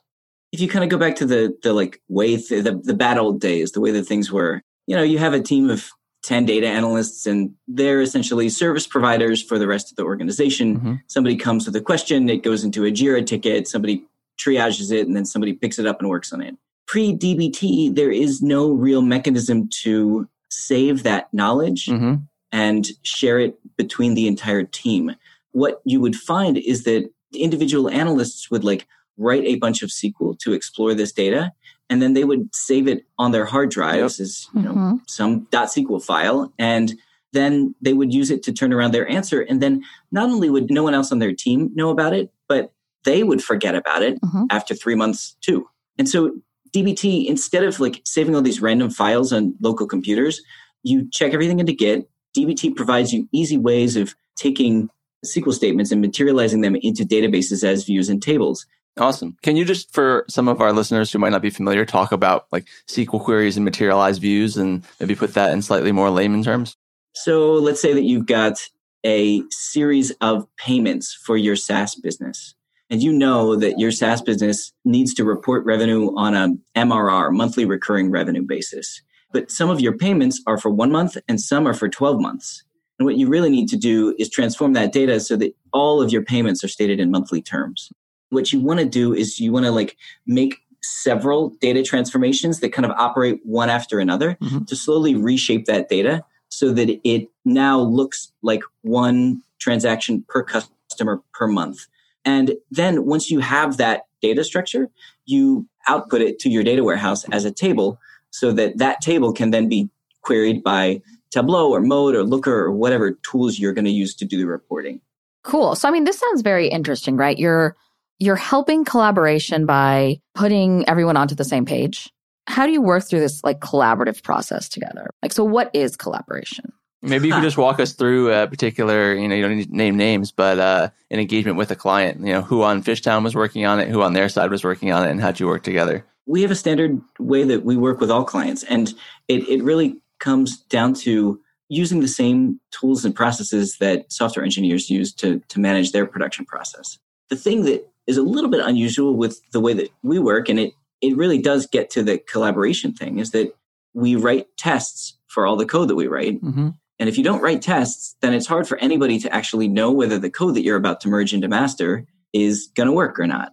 If 0.52 0.60
you 0.60 0.68
kind 0.68 0.84
of 0.84 0.90
go 0.90 0.98
back 0.98 1.16
to 1.16 1.26
the 1.26 1.56
the 1.62 1.72
like 1.72 2.00
way 2.08 2.36
th- 2.36 2.64
the 2.64 2.80
the 2.82 2.94
bad 2.94 3.18
old 3.18 3.40
days, 3.40 3.72
the 3.72 3.80
way 3.80 3.90
that 3.92 4.04
things 4.04 4.30
were, 4.30 4.62
you 4.86 4.96
know, 4.96 5.02
you 5.02 5.18
have 5.18 5.34
a 5.34 5.40
team 5.40 5.70
of 5.70 5.90
10 6.22 6.46
data 6.46 6.68
analysts 6.68 7.26
and 7.26 7.52
they're 7.66 8.00
essentially 8.00 8.48
service 8.48 8.86
providers 8.86 9.42
for 9.42 9.58
the 9.58 9.66
rest 9.66 9.90
of 9.90 9.96
the 9.96 10.04
organization. 10.04 10.76
Mm-hmm. 10.76 10.94
Somebody 11.08 11.36
comes 11.36 11.66
with 11.66 11.74
a 11.74 11.80
question, 11.80 12.28
it 12.30 12.44
goes 12.44 12.64
into 12.64 12.84
a 12.84 12.92
Jira 12.92 13.26
ticket, 13.26 13.66
somebody 13.66 14.04
triages 14.38 14.92
it, 14.92 15.06
and 15.06 15.16
then 15.16 15.24
somebody 15.24 15.52
picks 15.52 15.78
it 15.78 15.86
up 15.86 16.00
and 16.00 16.08
works 16.08 16.32
on 16.32 16.40
it. 16.40 16.56
Pre 16.86 17.16
DBT, 17.16 17.94
there 17.94 18.12
is 18.12 18.42
no 18.42 18.70
real 18.70 19.02
mechanism 19.02 19.68
to 19.82 20.28
save 20.50 21.02
that 21.04 21.32
knowledge 21.32 21.86
mm-hmm 21.86 22.14
and 22.52 22.88
share 23.02 23.40
it 23.40 23.58
between 23.76 24.14
the 24.14 24.28
entire 24.28 24.62
team. 24.62 25.16
What 25.52 25.80
you 25.84 26.00
would 26.00 26.14
find 26.14 26.58
is 26.58 26.84
that 26.84 27.10
individual 27.34 27.88
analysts 27.88 28.50
would 28.50 28.62
like 28.62 28.86
write 29.16 29.44
a 29.44 29.56
bunch 29.56 29.82
of 29.82 29.88
SQL 29.88 30.38
to 30.40 30.52
explore 30.52 30.94
this 30.94 31.12
data, 31.12 31.52
and 31.88 32.00
then 32.00 32.12
they 32.12 32.24
would 32.24 32.54
save 32.54 32.86
it 32.86 33.06
on 33.18 33.32
their 33.32 33.46
hard 33.46 33.70
drives 33.70 34.18
yep. 34.18 34.24
as 34.24 34.48
you 34.54 34.62
know 34.62 34.72
mm-hmm. 34.72 34.96
some 35.08 35.46
.SQL 35.46 36.04
file, 36.04 36.52
and 36.58 36.94
then 37.32 37.74
they 37.80 37.94
would 37.94 38.12
use 38.12 38.30
it 38.30 38.42
to 38.42 38.52
turn 38.52 38.72
around 38.72 38.92
their 38.92 39.08
answer. 39.08 39.40
And 39.40 39.62
then 39.62 39.82
not 40.10 40.28
only 40.28 40.50
would 40.50 40.70
no 40.70 40.82
one 40.82 40.94
else 40.94 41.10
on 41.10 41.18
their 41.18 41.32
team 41.32 41.70
know 41.74 41.88
about 41.88 42.12
it, 42.12 42.30
but 42.46 42.72
they 43.04 43.22
would 43.22 43.42
forget 43.42 43.74
about 43.74 44.02
it 44.02 44.20
mm-hmm. 44.20 44.44
after 44.50 44.74
three 44.74 44.94
months 44.94 45.36
too. 45.40 45.66
And 45.98 46.08
so 46.08 46.36
DBT, 46.74 47.26
instead 47.26 47.64
of 47.64 47.78
like 47.80 48.00
saving 48.04 48.34
all 48.34 48.42
these 48.42 48.62
random 48.62 48.90
files 48.90 49.32
on 49.32 49.54
local 49.60 49.86
computers, 49.86 50.40
you 50.82 51.08
check 51.10 51.32
everything 51.32 51.60
into 51.60 51.72
Git, 51.72 52.08
DBT 52.36 52.74
provides 52.74 53.12
you 53.12 53.28
easy 53.32 53.58
ways 53.58 53.96
of 53.96 54.14
taking 54.36 54.88
SQL 55.24 55.52
statements 55.52 55.92
and 55.92 56.00
materializing 56.00 56.62
them 56.62 56.76
into 56.76 57.04
databases 57.04 57.62
as 57.62 57.84
views 57.84 58.08
and 58.08 58.22
tables. 58.22 58.66
Awesome. 58.98 59.36
Can 59.42 59.56
you 59.56 59.64
just, 59.64 59.92
for 59.92 60.24
some 60.28 60.48
of 60.48 60.60
our 60.60 60.72
listeners 60.72 61.10
who 61.10 61.18
might 61.18 61.30
not 61.30 61.42
be 61.42 61.50
familiar, 61.50 61.84
talk 61.84 62.12
about 62.12 62.46
like 62.52 62.66
SQL 62.88 63.22
queries 63.22 63.56
and 63.56 63.64
materialized 63.64 64.20
views 64.20 64.56
and 64.56 64.84
maybe 65.00 65.14
put 65.14 65.34
that 65.34 65.52
in 65.52 65.62
slightly 65.62 65.92
more 65.92 66.10
layman 66.10 66.42
terms? 66.42 66.76
So 67.14 67.54
let's 67.54 67.80
say 67.80 67.92
that 67.92 68.02
you've 68.02 68.26
got 68.26 68.58
a 69.04 69.42
series 69.50 70.10
of 70.20 70.46
payments 70.56 71.14
for 71.14 71.36
your 71.36 71.56
SaaS 71.56 71.94
business. 71.94 72.54
And 72.90 73.02
you 73.02 73.12
know 73.12 73.56
that 73.56 73.78
your 73.78 73.90
SaaS 73.90 74.20
business 74.20 74.72
needs 74.84 75.14
to 75.14 75.24
report 75.24 75.64
revenue 75.64 76.14
on 76.16 76.34
a 76.34 76.50
MRR, 76.78 77.32
monthly 77.32 77.64
recurring 77.64 78.10
revenue 78.10 78.42
basis 78.42 79.00
but 79.32 79.50
some 79.50 79.70
of 79.70 79.80
your 79.80 79.96
payments 79.96 80.40
are 80.46 80.58
for 80.58 80.70
one 80.70 80.92
month 80.92 81.16
and 81.26 81.40
some 81.40 81.66
are 81.66 81.74
for 81.74 81.88
12 81.88 82.20
months. 82.20 82.64
And 82.98 83.06
what 83.06 83.16
you 83.16 83.28
really 83.28 83.50
need 83.50 83.68
to 83.70 83.76
do 83.76 84.14
is 84.18 84.30
transform 84.30 84.74
that 84.74 84.92
data 84.92 85.18
so 85.18 85.36
that 85.36 85.56
all 85.72 86.00
of 86.00 86.12
your 86.12 86.22
payments 86.22 86.62
are 86.62 86.68
stated 86.68 87.00
in 87.00 87.10
monthly 87.10 87.42
terms. 87.42 87.90
What 88.28 88.52
you 88.52 88.60
want 88.60 88.80
to 88.80 88.86
do 88.86 89.12
is 89.12 89.40
you 89.40 89.52
want 89.52 89.66
to 89.66 89.72
like 89.72 89.96
make 90.26 90.58
several 90.82 91.50
data 91.60 91.82
transformations 91.82 92.60
that 92.60 92.72
kind 92.72 92.84
of 92.84 92.92
operate 92.92 93.40
one 93.44 93.70
after 93.70 93.98
another 93.98 94.36
mm-hmm. 94.42 94.64
to 94.64 94.76
slowly 94.76 95.14
reshape 95.14 95.64
that 95.66 95.88
data 95.88 96.24
so 96.48 96.72
that 96.72 97.00
it 97.02 97.28
now 97.44 97.80
looks 97.80 98.32
like 98.42 98.62
one 98.82 99.42
transaction 99.58 100.24
per 100.28 100.42
customer 100.42 101.22
per 101.32 101.46
month. 101.46 101.86
And 102.24 102.54
then 102.70 103.04
once 103.04 103.30
you 103.30 103.40
have 103.40 103.76
that 103.78 104.06
data 104.20 104.44
structure, 104.44 104.88
you 105.24 105.66
output 105.88 106.20
it 106.20 106.38
to 106.40 106.48
your 106.48 106.62
data 106.62 106.84
warehouse 106.84 107.24
as 107.30 107.44
a 107.44 107.50
table 107.50 107.98
so 108.30 108.52
that 108.52 108.78
that 108.78 109.00
table 109.00 109.32
can 109.32 109.50
then 109.50 109.68
be 109.68 109.90
queried 110.22 110.62
by 110.62 111.02
Tableau 111.30 111.70
or 111.70 111.80
Mode 111.80 112.14
or 112.14 112.22
Looker 112.22 112.54
or 112.54 112.72
whatever 112.72 113.12
tools 113.22 113.58
you're 113.58 113.72
going 113.72 113.84
to 113.84 113.90
use 113.90 114.14
to 114.16 114.24
do 114.24 114.38
the 114.38 114.46
reporting. 114.46 115.00
Cool. 115.42 115.74
So 115.74 115.88
I 115.88 115.92
mean 115.92 116.04
this 116.04 116.18
sounds 116.18 116.42
very 116.42 116.68
interesting, 116.68 117.16
right? 117.16 117.36
You're 117.36 117.76
you're 118.18 118.36
helping 118.36 118.84
collaboration 118.84 119.66
by 119.66 120.20
putting 120.34 120.88
everyone 120.88 121.16
onto 121.16 121.34
the 121.34 121.44
same 121.44 121.64
page. 121.64 122.12
How 122.46 122.66
do 122.66 122.72
you 122.72 122.80
work 122.82 123.04
through 123.04 123.20
this 123.20 123.42
like 123.42 123.60
collaborative 123.60 124.22
process 124.22 124.68
together? 124.68 125.10
Like 125.22 125.32
so 125.32 125.42
what 125.42 125.70
is 125.74 125.96
collaboration? 125.96 126.72
Maybe 127.02 127.26
you 127.28 127.34
could 127.34 127.42
just 127.42 127.58
walk 127.58 127.80
us 127.80 127.92
through 127.92 128.32
a 128.32 128.46
particular, 128.46 129.12
you 129.14 129.26
know, 129.26 129.34
you 129.34 129.42
don't 129.42 129.56
need 129.56 129.70
to 129.70 129.76
name 129.76 129.96
names, 129.96 130.30
but 130.30 130.60
uh, 130.60 130.90
an 131.10 131.18
engagement 131.18 131.58
with 131.58 131.70
a 131.72 131.76
client, 131.76 132.20
you 132.20 132.32
know, 132.32 132.42
who 132.42 132.62
on 132.62 132.82
Fishtown 132.82 133.24
was 133.24 133.34
working 133.34 133.66
on 133.66 133.80
it, 133.80 133.88
who 133.88 134.02
on 134.02 134.12
their 134.12 134.28
side 134.28 134.50
was 134.50 134.62
working 134.62 134.92
on 134.92 135.06
it, 135.06 135.10
and 135.10 135.20
how'd 135.20 135.40
you 135.40 135.48
work 135.48 135.64
together? 135.64 136.06
We 136.26 136.42
have 136.42 136.52
a 136.52 136.56
standard 136.56 137.00
way 137.18 137.42
that 137.42 137.64
we 137.64 137.76
work 137.76 138.00
with 138.00 138.10
all 138.10 138.24
clients, 138.24 138.62
and 138.62 138.94
it, 139.26 139.48
it 139.48 139.64
really 139.64 140.00
comes 140.20 140.58
down 140.62 140.94
to 140.94 141.40
using 141.68 142.00
the 142.00 142.08
same 142.08 142.60
tools 142.70 143.04
and 143.04 143.14
processes 143.14 143.78
that 143.80 144.12
software 144.12 144.44
engineers 144.44 144.88
use 144.88 145.12
to, 145.14 145.40
to 145.48 145.58
manage 145.58 145.90
their 145.90 146.06
production 146.06 146.44
process. 146.44 146.98
The 147.30 147.36
thing 147.36 147.64
that 147.64 147.88
is 148.06 148.16
a 148.16 148.22
little 148.22 148.50
bit 148.50 148.60
unusual 148.64 149.16
with 149.16 149.40
the 149.52 149.60
way 149.60 149.72
that 149.72 149.88
we 150.02 150.20
work, 150.20 150.48
and 150.48 150.60
it, 150.60 150.74
it 151.00 151.16
really 151.16 151.38
does 151.38 151.66
get 151.66 151.90
to 151.90 152.02
the 152.02 152.18
collaboration 152.18 152.92
thing, 152.92 153.18
is 153.18 153.32
that 153.32 153.56
we 153.94 154.14
write 154.14 154.46
tests 154.56 155.18
for 155.26 155.46
all 155.46 155.56
the 155.56 155.66
code 155.66 155.88
that 155.88 155.96
we 155.96 156.06
write. 156.06 156.42
Mm-hmm. 156.42 156.68
And 156.98 157.08
if 157.08 157.18
you 157.18 157.24
don't 157.24 157.42
write 157.42 157.62
tests, 157.62 158.16
then 158.20 158.34
it's 158.34 158.46
hard 158.46 158.68
for 158.68 158.78
anybody 158.78 159.18
to 159.20 159.34
actually 159.34 159.68
know 159.68 159.90
whether 159.90 160.18
the 160.18 160.30
code 160.30 160.54
that 160.54 160.62
you're 160.62 160.76
about 160.76 161.00
to 161.00 161.08
merge 161.08 161.34
into 161.34 161.48
master 161.48 162.06
is 162.32 162.68
going 162.74 162.86
to 162.86 162.92
work 162.92 163.18
or 163.18 163.26
not. 163.26 163.52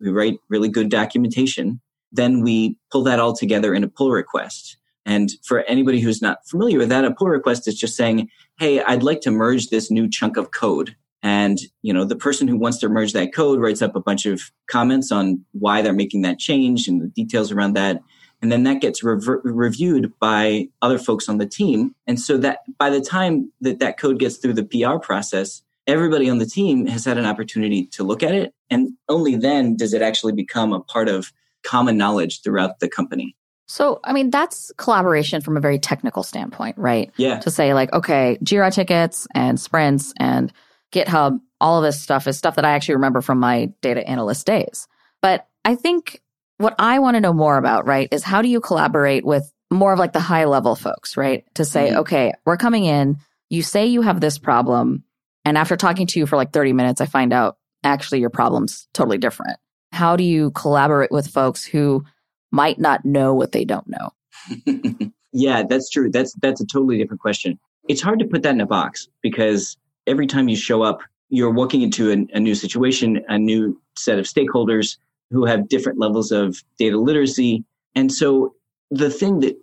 We 0.00 0.10
write 0.10 0.38
really 0.48 0.68
good 0.68 0.90
documentation. 0.90 1.80
Then 2.12 2.42
we 2.42 2.78
pull 2.92 3.02
that 3.04 3.18
all 3.18 3.34
together 3.34 3.74
in 3.74 3.84
a 3.84 3.88
pull 3.88 4.10
request. 4.10 4.76
And 5.06 5.30
for 5.42 5.62
anybody 5.64 6.00
who's 6.00 6.22
not 6.22 6.46
familiar 6.46 6.78
with 6.78 6.88
that, 6.88 7.04
a 7.04 7.12
pull 7.12 7.28
request 7.28 7.68
is 7.68 7.78
just 7.78 7.96
saying, 7.96 8.28
Hey, 8.58 8.82
I'd 8.82 9.02
like 9.02 9.20
to 9.22 9.30
merge 9.30 9.68
this 9.68 9.90
new 9.90 10.08
chunk 10.08 10.36
of 10.36 10.52
code. 10.52 10.96
And, 11.22 11.58
you 11.82 11.92
know, 11.92 12.04
the 12.04 12.16
person 12.16 12.46
who 12.46 12.56
wants 12.56 12.78
to 12.78 12.88
merge 12.88 13.14
that 13.14 13.34
code 13.34 13.58
writes 13.58 13.82
up 13.82 13.96
a 13.96 14.00
bunch 14.00 14.26
of 14.26 14.42
comments 14.70 15.10
on 15.10 15.42
why 15.52 15.80
they're 15.80 15.94
making 15.94 16.22
that 16.22 16.38
change 16.38 16.86
and 16.86 17.00
the 17.00 17.08
details 17.08 17.50
around 17.50 17.72
that. 17.74 18.00
And 18.42 18.52
then 18.52 18.64
that 18.64 18.80
gets 18.80 19.02
rever- 19.02 19.40
reviewed 19.44 20.12
by 20.18 20.68
other 20.82 20.98
folks 20.98 21.28
on 21.28 21.38
the 21.38 21.46
team. 21.46 21.94
And 22.06 22.20
so 22.20 22.36
that 22.38 22.60
by 22.78 22.90
the 22.90 23.00
time 23.00 23.50
that 23.60 23.78
that 23.78 23.98
code 23.98 24.18
gets 24.18 24.36
through 24.36 24.54
the 24.54 24.64
PR 24.64 24.98
process, 24.98 25.62
everybody 25.86 26.28
on 26.28 26.38
the 26.38 26.46
team 26.46 26.86
has 26.86 27.04
had 27.04 27.18
an 27.18 27.26
opportunity 27.26 27.86
to 27.86 28.04
look 28.04 28.22
at 28.22 28.34
it. 28.34 28.54
And 28.70 28.90
only 29.08 29.36
then 29.36 29.76
does 29.76 29.94
it 29.94 30.02
actually 30.02 30.32
become 30.32 30.72
a 30.72 30.80
part 30.80 31.08
of 31.08 31.32
common 31.62 31.96
knowledge 31.96 32.42
throughout 32.42 32.80
the 32.80 32.88
company. 32.88 33.36
So, 33.66 34.00
I 34.04 34.12
mean, 34.12 34.30
that's 34.30 34.70
collaboration 34.76 35.40
from 35.40 35.56
a 35.56 35.60
very 35.60 35.78
technical 35.78 36.22
standpoint, 36.22 36.76
right? 36.76 37.10
Yeah. 37.16 37.40
To 37.40 37.50
say, 37.50 37.72
like, 37.72 37.92
okay, 37.94 38.36
Jira 38.44 38.72
tickets 38.72 39.26
and 39.34 39.58
sprints 39.58 40.12
and 40.18 40.52
GitHub, 40.92 41.40
all 41.60 41.78
of 41.78 41.84
this 41.84 42.00
stuff 42.00 42.26
is 42.26 42.36
stuff 42.36 42.56
that 42.56 42.64
I 42.66 42.72
actually 42.72 42.96
remember 42.96 43.22
from 43.22 43.40
my 43.40 43.72
data 43.80 44.06
analyst 44.06 44.46
days. 44.46 44.86
But 45.22 45.48
I 45.64 45.76
think 45.76 46.20
what 46.58 46.74
I 46.78 46.98
want 46.98 47.16
to 47.16 47.20
know 47.20 47.32
more 47.32 47.56
about, 47.56 47.86
right, 47.86 48.08
is 48.12 48.22
how 48.22 48.42
do 48.42 48.48
you 48.48 48.60
collaborate 48.60 49.24
with 49.24 49.50
more 49.70 49.92
of 49.92 49.98
like 49.98 50.12
the 50.12 50.20
high 50.20 50.44
level 50.44 50.74
folks, 50.74 51.16
right? 51.16 51.44
To 51.54 51.64
say, 51.64 51.88
mm-hmm. 51.88 51.98
okay, 52.00 52.32
we're 52.44 52.56
coming 52.56 52.84
in, 52.84 53.18
you 53.50 53.62
say 53.62 53.86
you 53.86 54.02
have 54.02 54.20
this 54.20 54.38
problem. 54.38 55.04
And 55.44 55.58
after 55.58 55.76
talking 55.76 56.06
to 56.08 56.18
you 56.18 56.26
for 56.26 56.36
like 56.36 56.52
30 56.52 56.72
minutes, 56.72 57.00
I 57.00 57.06
find 57.06 57.32
out 57.32 57.58
actually 57.82 58.20
your 58.20 58.30
problem's 58.30 58.88
totally 58.94 59.18
different. 59.18 59.58
How 59.92 60.16
do 60.16 60.24
you 60.24 60.50
collaborate 60.52 61.10
with 61.10 61.28
folks 61.28 61.64
who 61.64 62.04
might 62.50 62.78
not 62.78 63.04
know 63.04 63.34
what 63.34 63.52
they 63.52 63.64
don't 63.64 63.86
know? 63.86 65.10
yeah, 65.32 65.62
that's 65.68 65.90
true. 65.90 66.10
That's 66.10 66.34
that's 66.40 66.60
a 66.60 66.66
totally 66.66 66.98
different 66.98 67.20
question. 67.20 67.58
It's 67.88 68.00
hard 68.00 68.18
to 68.20 68.26
put 68.26 68.42
that 68.42 68.54
in 68.54 68.60
a 68.60 68.66
box 68.66 69.08
because 69.22 69.76
every 70.06 70.26
time 70.26 70.48
you 70.48 70.56
show 70.56 70.82
up, 70.82 71.00
you're 71.28 71.50
walking 71.50 71.82
into 71.82 72.10
a, 72.10 72.36
a 72.36 72.40
new 72.40 72.54
situation, 72.54 73.24
a 73.28 73.38
new 73.38 73.80
set 73.96 74.18
of 74.18 74.24
stakeholders, 74.24 74.96
who 75.30 75.44
have 75.44 75.68
different 75.68 75.98
levels 75.98 76.32
of 76.32 76.62
data 76.78 76.98
literacy. 76.98 77.64
And 77.94 78.12
so 78.12 78.54
the 78.90 79.10
thing 79.10 79.40
that 79.40 79.56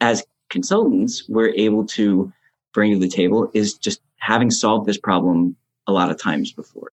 as 0.00 0.24
consultants 0.50 1.24
we're 1.28 1.52
able 1.54 1.84
to 1.86 2.32
bring 2.72 2.92
to 2.92 2.98
the 2.98 3.08
table 3.08 3.50
is 3.54 3.74
just 3.74 4.00
having 4.18 4.50
solved 4.50 4.86
this 4.86 4.98
problem 4.98 5.56
a 5.86 5.92
lot 5.92 6.10
of 6.10 6.20
times 6.20 6.52
before. 6.52 6.90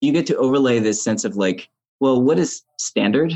You 0.00 0.12
get 0.12 0.26
to 0.26 0.36
overlay 0.36 0.78
this 0.78 1.02
sense 1.02 1.24
of 1.24 1.36
like, 1.36 1.68
well, 2.00 2.20
what 2.20 2.38
is 2.38 2.62
standard? 2.78 3.32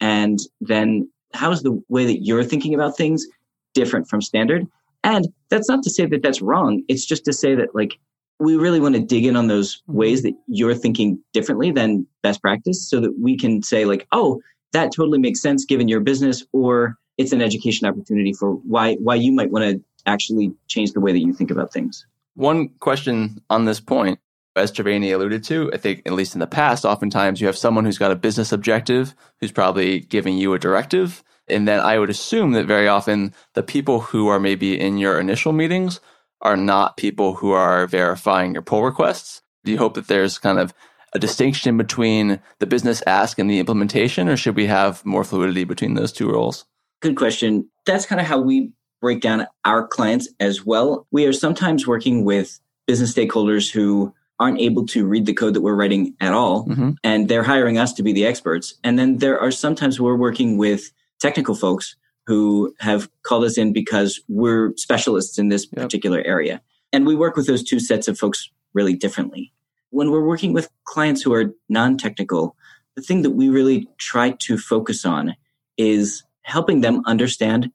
And 0.00 0.38
then 0.60 1.10
how 1.34 1.50
is 1.50 1.62
the 1.62 1.82
way 1.88 2.06
that 2.06 2.24
you're 2.24 2.44
thinking 2.44 2.74
about 2.74 2.96
things 2.96 3.26
different 3.74 4.08
from 4.08 4.22
standard? 4.22 4.66
And 5.04 5.28
that's 5.50 5.68
not 5.68 5.82
to 5.84 5.90
say 5.90 6.06
that 6.06 6.22
that's 6.22 6.42
wrong. 6.42 6.82
It's 6.88 7.04
just 7.04 7.24
to 7.26 7.32
say 7.32 7.54
that 7.54 7.74
like 7.74 7.98
we 8.40 8.56
really 8.56 8.80
want 8.80 8.94
to 8.94 9.00
dig 9.00 9.26
in 9.26 9.36
on 9.36 9.46
those 9.46 9.76
mm-hmm. 9.76 9.94
ways 9.94 10.22
that 10.22 10.34
you're 10.46 10.74
thinking 10.74 11.22
differently 11.32 11.70
than 11.70 12.06
best 12.22 12.40
practice 12.40 12.88
so 12.88 13.00
that 13.00 13.16
we 13.20 13.36
can 13.36 13.62
say 13.62 13.84
like 13.84 14.06
oh 14.12 14.40
that 14.72 14.92
totally 14.92 15.18
makes 15.18 15.40
sense 15.40 15.64
given 15.64 15.88
your 15.88 16.00
business 16.00 16.44
or 16.52 16.96
it's 17.18 17.32
an 17.32 17.42
education 17.42 17.86
opportunity 17.86 18.32
for 18.32 18.52
why 18.52 18.94
why 18.94 19.14
you 19.14 19.32
might 19.32 19.50
want 19.50 19.64
to 19.64 19.82
actually 20.06 20.52
change 20.66 20.92
the 20.92 21.00
way 21.00 21.12
that 21.12 21.20
you 21.20 21.32
think 21.32 21.50
about 21.50 21.72
things 21.72 22.06
one 22.34 22.68
question 22.80 23.40
on 23.50 23.66
this 23.66 23.80
point 23.80 24.18
as 24.56 24.72
Triveni 24.72 25.14
alluded 25.14 25.44
to, 25.44 25.70
I 25.72 25.76
think 25.76 26.02
at 26.06 26.12
least 26.12 26.34
in 26.34 26.40
the 26.40 26.46
past, 26.46 26.84
oftentimes 26.84 27.40
you 27.40 27.46
have 27.46 27.56
someone 27.56 27.84
who's 27.84 27.98
got 27.98 28.10
a 28.10 28.16
business 28.16 28.52
objective 28.52 29.14
who's 29.38 29.52
probably 29.52 30.00
giving 30.00 30.36
you 30.38 30.52
a 30.54 30.58
directive. 30.58 31.22
And 31.48 31.66
then 31.66 31.80
I 31.80 31.98
would 31.98 32.10
assume 32.10 32.52
that 32.52 32.66
very 32.66 32.88
often 32.88 33.32
the 33.54 33.62
people 33.62 34.00
who 34.00 34.28
are 34.28 34.40
maybe 34.40 34.78
in 34.78 34.98
your 34.98 35.18
initial 35.18 35.52
meetings 35.52 36.00
are 36.42 36.56
not 36.56 36.96
people 36.96 37.34
who 37.34 37.52
are 37.52 37.86
verifying 37.86 38.54
your 38.54 38.62
pull 38.62 38.82
requests? 38.82 39.42
Do 39.64 39.72
you 39.72 39.78
hope 39.78 39.94
that 39.94 40.08
there's 40.08 40.38
kind 40.38 40.58
of 40.58 40.72
a 41.12 41.18
distinction 41.18 41.76
between 41.76 42.40
the 42.58 42.66
business 42.66 43.02
ask 43.06 43.38
and 43.38 43.50
the 43.50 43.58
implementation, 43.58 44.28
or 44.28 44.36
should 44.36 44.56
we 44.56 44.66
have 44.66 45.04
more 45.04 45.24
fluidity 45.24 45.64
between 45.64 45.94
those 45.94 46.12
two 46.12 46.30
roles? 46.30 46.64
Good 47.00 47.16
question. 47.16 47.68
That's 47.86 48.06
kind 48.06 48.20
of 48.20 48.26
how 48.26 48.40
we 48.40 48.72
break 49.00 49.20
down 49.20 49.46
our 49.64 49.86
clients 49.86 50.28
as 50.38 50.64
well. 50.64 51.06
We 51.10 51.26
are 51.26 51.32
sometimes 51.32 51.86
working 51.86 52.24
with 52.24 52.60
business 52.86 53.14
stakeholders 53.14 53.72
who 53.72 54.14
aren't 54.38 54.60
able 54.60 54.86
to 54.86 55.06
read 55.06 55.26
the 55.26 55.34
code 55.34 55.54
that 55.54 55.60
we're 55.60 55.74
writing 55.74 56.14
at 56.20 56.32
all, 56.32 56.66
mm-hmm. 56.66 56.92
and 57.04 57.28
they're 57.28 57.42
hiring 57.42 57.78
us 57.78 57.92
to 57.94 58.02
be 58.02 58.12
the 58.12 58.26
experts. 58.26 58.74
And 58.84 58.98
then 58.98 59.18
there 59.18 59.38
are 59.38 59.50
sometimes 59.50 60.00
we're 60.00 60.16
working 60.16 60.56
with 60.56 60.92
technical 61.20 61.54
folks 61.54 61.96
who 62.30 62.72
have 62.78 63.10
called 63.24 63.42
us 63.42 63.58
in 63.58 63.72
because 63.72 64.20
we're 64.28 64.72
specialists 64.76 65.36
in 65.36 65.48
this 65.48 65.66
yep. 65.72 65.82
particular 65.82 66.22
area. 66.24 66.62
And 66.92 67.04
we 67.04 67.16
work 67.16 67.34
with 67.34 67.48
those 67.48 67.64
two 67.64 67.80
sets 67.80 68.06
of 68.06 68.16
folks 68.16 68.48
really 68.72 68.94
differently. 68.94 69.52
When 69.90 70.12
we're 70.12 70.24
working 70.24 70.52
with 70.52 70.70
clients 70.84 71.22
who 71.22 71.34
are 71.34 71.52
non 71.68 71.98
technical, 71.98 72.54
the 72.94 73.02
thing 73.02 73.22
that 73.22 73.30
we 73.30 73.48
really 73.48 73.88
try 73.98 74.30
to 74.42 74.56
focus 74.56 75.04
on 75.04 75.34
is 75.76 76.22
helping 76.42 76.82
them 76.82 77.02
understand 77.04 77.72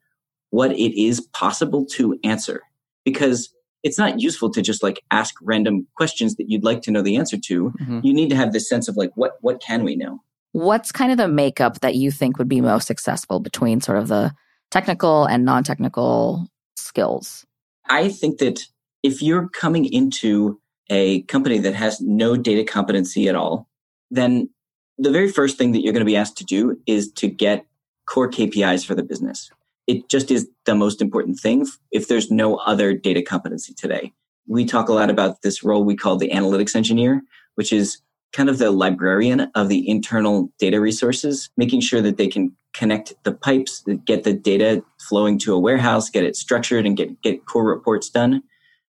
what 0.51 0.71
it 0.71 0.97
is 0.97 1.19
possible 1.19 1.85
to 1.87 2.17
answer. 2.23 2.61
Because 3.03 3.53
it's 3.83 3.97
not 3.97 4.21
useful 4.21 4.49
to 4.51 4.61
just 4.61 4.81
like 4.81 5.03
ask 5.11 5.35
random 5.41 5.85
questions 5.97 6.37
that 6.37 6.49
you'd 6.49 6.63
like 6.63 6.81
to 6.83 6.91
know 6.91 7.01
the 7.01 7.17
answer 7.17 7.37
to. 7.37 7.71
Mm-hmm. 7.71 7.99
You 8.03 8.13
need 8.13 8.29
to 8.29 8.37
have 8.37 8.53
this 8.53 8.69
sense 8.69 8.87
of 8.87 8.95
like, 8.95 9.11
what, 9.15 9.33
what 9.41 9.61
can 9.61 9.83
we 9.83 9.97
know? 9.97 10.21
What's 10.53 10.93
kind 10.93 11.11
of 11.11 11.17
the 11.17 11.27
makeup 11.27 11.81
that 11.81 11.95
you 11.95 12.09
think 12.09 12.37
would 12.37 12.47
be 12.47 12.61
most 12.61 12.87
successful 12.87 13.41
between 13.41 13.81
sort 13.81 13.97
of 13.97 14.07
the 14.07 14.33
technical 14.71 15.25
and 15.25 15.45
non 15.45 15.63
technical 15.63 16.47
skills? 16.75 17.45
I 17.87 18.09
think 18.09 18.39
that 18.39 18.65
if 19.03 19.21
you're 19.21 19.49
coming 19.49 19.85
into 19.85 20.59
a 20.89 21.21
company 21.23 21.59
that 21.59 21.75
has 21.75 22.01
no 22.01 22.35
data 22.35 22.63
competency 22.63 23.27
at 23.27 23.35
all, 23.35 23.67
then 24.11 24.49
the 24.97 25.11
very 25.11 25.31
first 25.31 25.57
thing 25.57 25.71
that 25.71 25.81
you're 25.81 25.93
going 25.93 26.01
to 26.01 26.05
be 26.05 26.15
asked 26.15 26.37
to 26.37 26.45
do 26.45 26.79
is 26.85 27.11
to 27.13 27.27
get 27.27 27.65
core 28.07 28.29
KPIs 28.29 28.85
for 28.85 28.95
the 28.95 29.03
business. 29.03 29.49
It 29.87 30.09
just 30.09 30.31
is 30.31 30.47
the 30.65 30.75
most 30.75 31.01
important 31.01 31.39
thing 31.39 31.67
if 31.91 32.07
there's 32.07 32.31
no 32.31 32.57
other 32.57 32.93
data 32.93 33.21
competency 33.21 33.73
today. 33.73 34.11
We 34.47 34.65
talk 34.65 34.89
a 34.89 34.93
lot 34.93 35.09
about 35.09 35.41
this 35.41 35.63
role 35.63 35.83
we 35.83 35.95
call 35.95 36.17
the 36.17 36.29
analytics 36.29 36.75
engineer, 36.75 37.21
which 37.55 37.73
is 37.73 37.99
kind 38.33 38.49
of 38.49 38.57
the 38.57 38.71
librarian 38.71 39.51
of 39.55 39.69
the 39.69 39.87
internal 39.87 40.51
data 40.59 40.79
resources, 40.79 41.49
making 41.57 41.81
sure 41.81 42.01
that 42.01 42.17
they 42.17 42.27
can 42.27 42.55
connect 42.75 43.13
the 43.23 43.33
pipes, 43.33 43.83
get 44.05 44.23
the 44.23 44.33
data 44.33 44.83
flowing 44.99 45.39
to 45.39 45.53
a 45.53 45.59
warehouse, 45.59 46.09
get 46.09 46.23
it 46.23 46.35
structured, 46.35 46.85
and 46.85 46.97
get, 46.97 47.21
get 47.21 47.45
core 47.45 47.65
reports 47.65 48.09
done. 48.09 48.43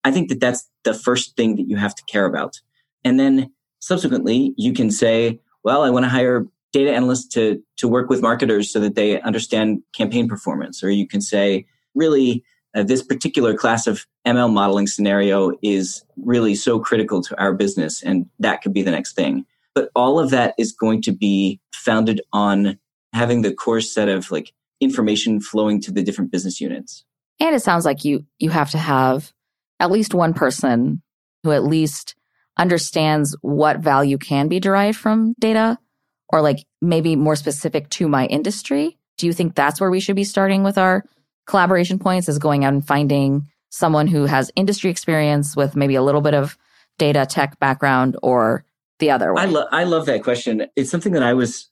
I 0.04 0.10
think 0.10 0.28
that 0.28 0.40
that's 0.40 0.68
the 0.84 0.94
first 0.94 1.36
thing 1.36 1.56
that 1.56 1.68
you 1.68 1.76
have 1.76 1.94
to 1.94 2.02
care 2.04 2.26
about. 2.26 2.60
And 3.04 3.18
then 3.18 3.52
subsequently, 3.80 4.54
you 4.56 4.72
can 4.72 4.90
say, 4.90 5.40
well, 5.62 5.82
I 5.82 5.90
want 5.90 6.04
to 6.04 6.08
hire 6.08 6.46
data 6.72 6.92
analysts 6.92 7.28
to, 7.28 7.62
to 7.76 7.88
work 7.88 8.10
with 8.10 8.22
marketers 8.22 8.70
so 8.70 8.80
that 8.80 8.96
they 8.96 9.20
understand 9.22 9.82
campaign 9.94 10.28
performance. 10.28 10.82
Or 10.82 10.90
you 10.90 11.06
can 11.06 11.20
say, 11.20 11.66
really, 11.94 12.44
uh, 12.74 12.82
this 12.82 13.02
particular 13.02 13.56
class 13.56 13.86
of 13.86 14.04
ML 14.26 14.52
modeling 14.52 14.86
scenario 14.86 15.52
is 15.62 16.04
really 16.16 16.54
so 16.54 16.78
critical 16.78 17.22
to 17.22 17.40
our 17.40 17.54
business, 17.54 18.02
and 18.02 18.26
that 18.38 18.62
could 18.62 18.74
be 18.74 18.82
the 18.82 18.90
next 18.90 19.14
thing. 19.14 19.46
But 19.74 19.90
all 19.94 20.18
of 20.18 20.30
that 20.30 20.54
is 20.58 20.72
going 20.72 21.02
to 21.02 21.12
be 21.12 21.60
founded 21.72 22.20
on 22.32 22.78
having 23.16 23.42
the 23.42 23.52
core 23.52 23.80
set 23.80 24.08
of 24.08 24.30
like 24.30 24.52
information 24.80 25.40
flowing 25.40 25.80
to 25.80 25.90
the 25.90 26.02
different 26.02 26.30
business 26.30 26.60
units. 26.60 27.04
And 27.40 27.54
it 27.54 27.62
sounds 27.62 27.84
like 27.84 28.04
you 28.04 28.24
you 28.38 28.50
have 28.50 28.70
to 28.70 28.78
have 28.78 29.32
at 29.80 29.90
least 29.90 30.14
one 30.14 30.34
person 30.34 31.02
who 31.42 31.52
at 31.52 31.64
least 31.64 32.14
understands 32.58 33.36
what 33.42 33.80
value 33.80 34.18
can 34.18 34.48
be 34.48 34.60
derived 34.60 34.98
from 34.98 35.34
data 35.38 35.78
or 36.28 36.40
like 36.40 36.64
maybe 36.80 37.16
more 37.16 37.36
specific 37.36 37.88
to 37.90 38.08
my 38.08 38.26
industry. 38.26 38.98
Do 39.18 39.26
you 39.26 39.32
think 39.32 39.54
that's 39.54 39.80
where 39.80 39.90
we 39.90 40.00
should 40.00 40.16
be 40.16 40.24
starting 40.24 40.62
with 40.62 40.78
our 40.78 41.04
collaboration 41.46 41.98
points 41.98 42.28
is 42.28 42.38
going 42.38 42.64
out 42.64 42.72
and 42.72 42.86
finding 42.86 43.48
someone 43.70 44.06
who 44.06 44.24
has 44.24 44.50
industry 44.56 44.90
experience 44.90 45.56
with 45.56 45.76
maybe 45.76 45.94
a 45.94 46.02
little 46.02 46.20
bit 46.20 46.34
of 46.34 46.56
data 46.98 47.26
tech 47.28 47.58
background 47.58 48.16
or 48.22 48.64
the 48.98 49.10
other 49.10 49.34
way? 49.34 49.42
I, 49.42 49.46
lo- 49.46 49.68
I 49.70 49.84
love 49.84 50.06
that 50.06 50.22
question. 50.22 50.66
It's 50.76 50.90
something 50.90 51.12
that 51.12 51.22
I 51.22 51.34
was 51.34 51.70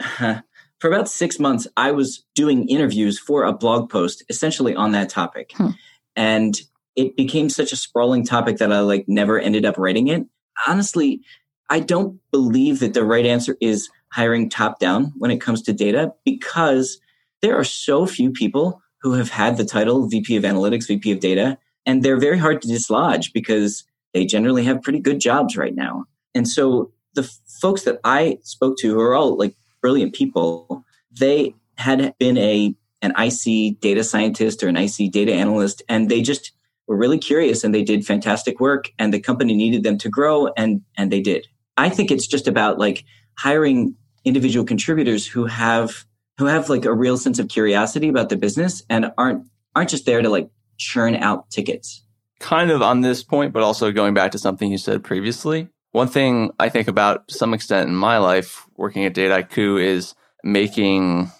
for 0.80 0.88
about 0.88 1.08
six 1.08 1.38
months, 1.38 1.68
I 1.76 1.92
was 1.92 2.24
doing 2.34 2.68
interviews 2.68 3.18
for 3.18 3.44
a 3.44 3.52
blog 3.52 3.90
post 3.90 4.24
essentially 4.28 4.74
on 4.74 4.92
that 4.92 5.10
topic. 5.10 5.52
Hmm. 5.54 5.70
And 6.16 6.60
it 6.96 7.16
became 7.16 7.48
such 7.48 7.72
a 7.72 7.76
sprawling 7.76 8.24
topic 8.24 8.56
that 8.58 8.72
I 8.72 8.80
like 8.80 9.04
never 9.06 9.38
ended 9.38 9.64
up 9.64 9.78
writing 9.78 10.08
it. 10.08 10.26
Honestly, 10.66 11.20
I 11.68 11.80
don't 11.80 12.18
believe 12.32 12.80
that 12.80 12.94
the 12.94 13.04
right 13.04 13.24
answer 13.24 13.56
is 13.60 13.88
hiring 14.12 14.50
top 14.50 14.80
down 14.80 15.12
when 15.16 15.30
it 15.30 15.40
comes 15.40 15.62
to 15.62 15.72
data 15.72 16.12
because 16.24 16.98
there 17.42 17.56
are 17.56 17.64
so 17.64 18.06
few 18.06 18.32
people 18.32 18.82
who 19.02 19.12
have 19.12 19.30
had 19.30 19.56
the 19.56 19.64
title 19.64 20.08
VP 20.08 20.36
of 20.36 20.42
Analytics, 20.42 20.88
VP 20.88 21.12
of 21.12 21.20
Data, 21.20 21.58
and 21.86 22.02
they're 22.02 22.18
very 22.18 22.38
hard 22.38 22.60
to 22.62 22.68
dislodge 22.68 23.32
because 23.32 23.84
they 24.12 24.26
generally 24.26 24.64
have 24.64 24.82
pretty 24.82 24.98
good 24.98 25.20
jobs 25.20 25.56
right 25.56 25.74
now. 25.74 26.04
And 26.34 26.46
so 26.46 26.92
the 27.14 27.22
folks 27.60 27.82
that 27.82 28.00
I 28.04 28.38
spoke 28.42 28.76
to 28.78 28.92
who 28.92 29.00
are 29.00 29.14
all 29.14 29.36
like 29.36 29.54
brilliant 29.80 30.14
people. 30.14 30.84
They 31.10 31.54
had 31.76 32.14
been 32.18 32.36
a 32.38 32.74
an 33.02 33.12
IC 33.18 33.80
data 33.80 34.04
scientist 34.04 34.62
or 34.62 34.68
an 34.68 34.76
IC 34.76 35.10
data 35.10 35.32
analyst, 35.32 35.82
and 35.88 36.10
they 36.10 36.20
just 36.20 36.52
were 36.86 36.96
really 36.96 37.18
curious 37.18 37.64
and 37.64 37.74
they 37.74 37.82
did 37.82 38.04
fantastic 38.04 38.60
work. 38.60 38.90
And 38.98 39.14
the 39.14 39.20
company 39.20 39.54
needed 39.54 39.82
them 39.82 39.98
to 39.98 40.08
grow, 40.08 40.48
and 40.56 40.82
and 40.96 41.10
they 41.10 41.20
did. 41.20 41.46
I 41.76 41.88
think 41.88 42.10
it's 42.10 42.26
just 42.26 42.46
about 42.46 42.78
like 42.78 43.04
hiring 43.38 43.94
individual 44.24 44.66
contributors 44.66 45.26
who 45.26 45.46
have 45.46 46.04
who 46.38 46.46
have 46.46 46.68
like 46.68 46.84
a 46.84 46.94
real 46.94 47.16
sense 47.16 47.38
of 47.38 47.48
curiosity 47.48 48.08
about 48.08 48.28
the 48.28 48.36
business 48.36 48.82
and 48.90 49.12
aren't 49.16 49.46
aren't 49.74 49.90
just 49.90 50.06
there 50.06 50.22
to 50.22 50.28
like 50.28 50.50
churn 50.78 51.14
out 51.16 51.50
tickets. 51.50 52.04
Kind 52.38 52.70
of 52.70 52.82
on 52.82 53.02
this 53.02 53.22
point, 53.22 53.52
but 53.52 53.62
also 53.62 53.92
going 53.92 54.14
back 54.14 54.32
to 54.32 54.38
something 54.38 54.70
you 54.70 54.78
said 54.78 55.04
previously. 55.04 55.68
One 55.92 56.08
thing 56.08 56.52
I 56.58 56.68
think 56.68 56.88
about 56.88 57.28
to 57.28 57.34
some 57.34 57.52
extent 57.52 57.88
in 57.88 57.96
my 57.96 58.18
life 58.18 58.66
working 58.76 59.04
at 59.04 59.14
Dataiku 59.14 59.82
is 59.82 60.14
making 60.44 61.30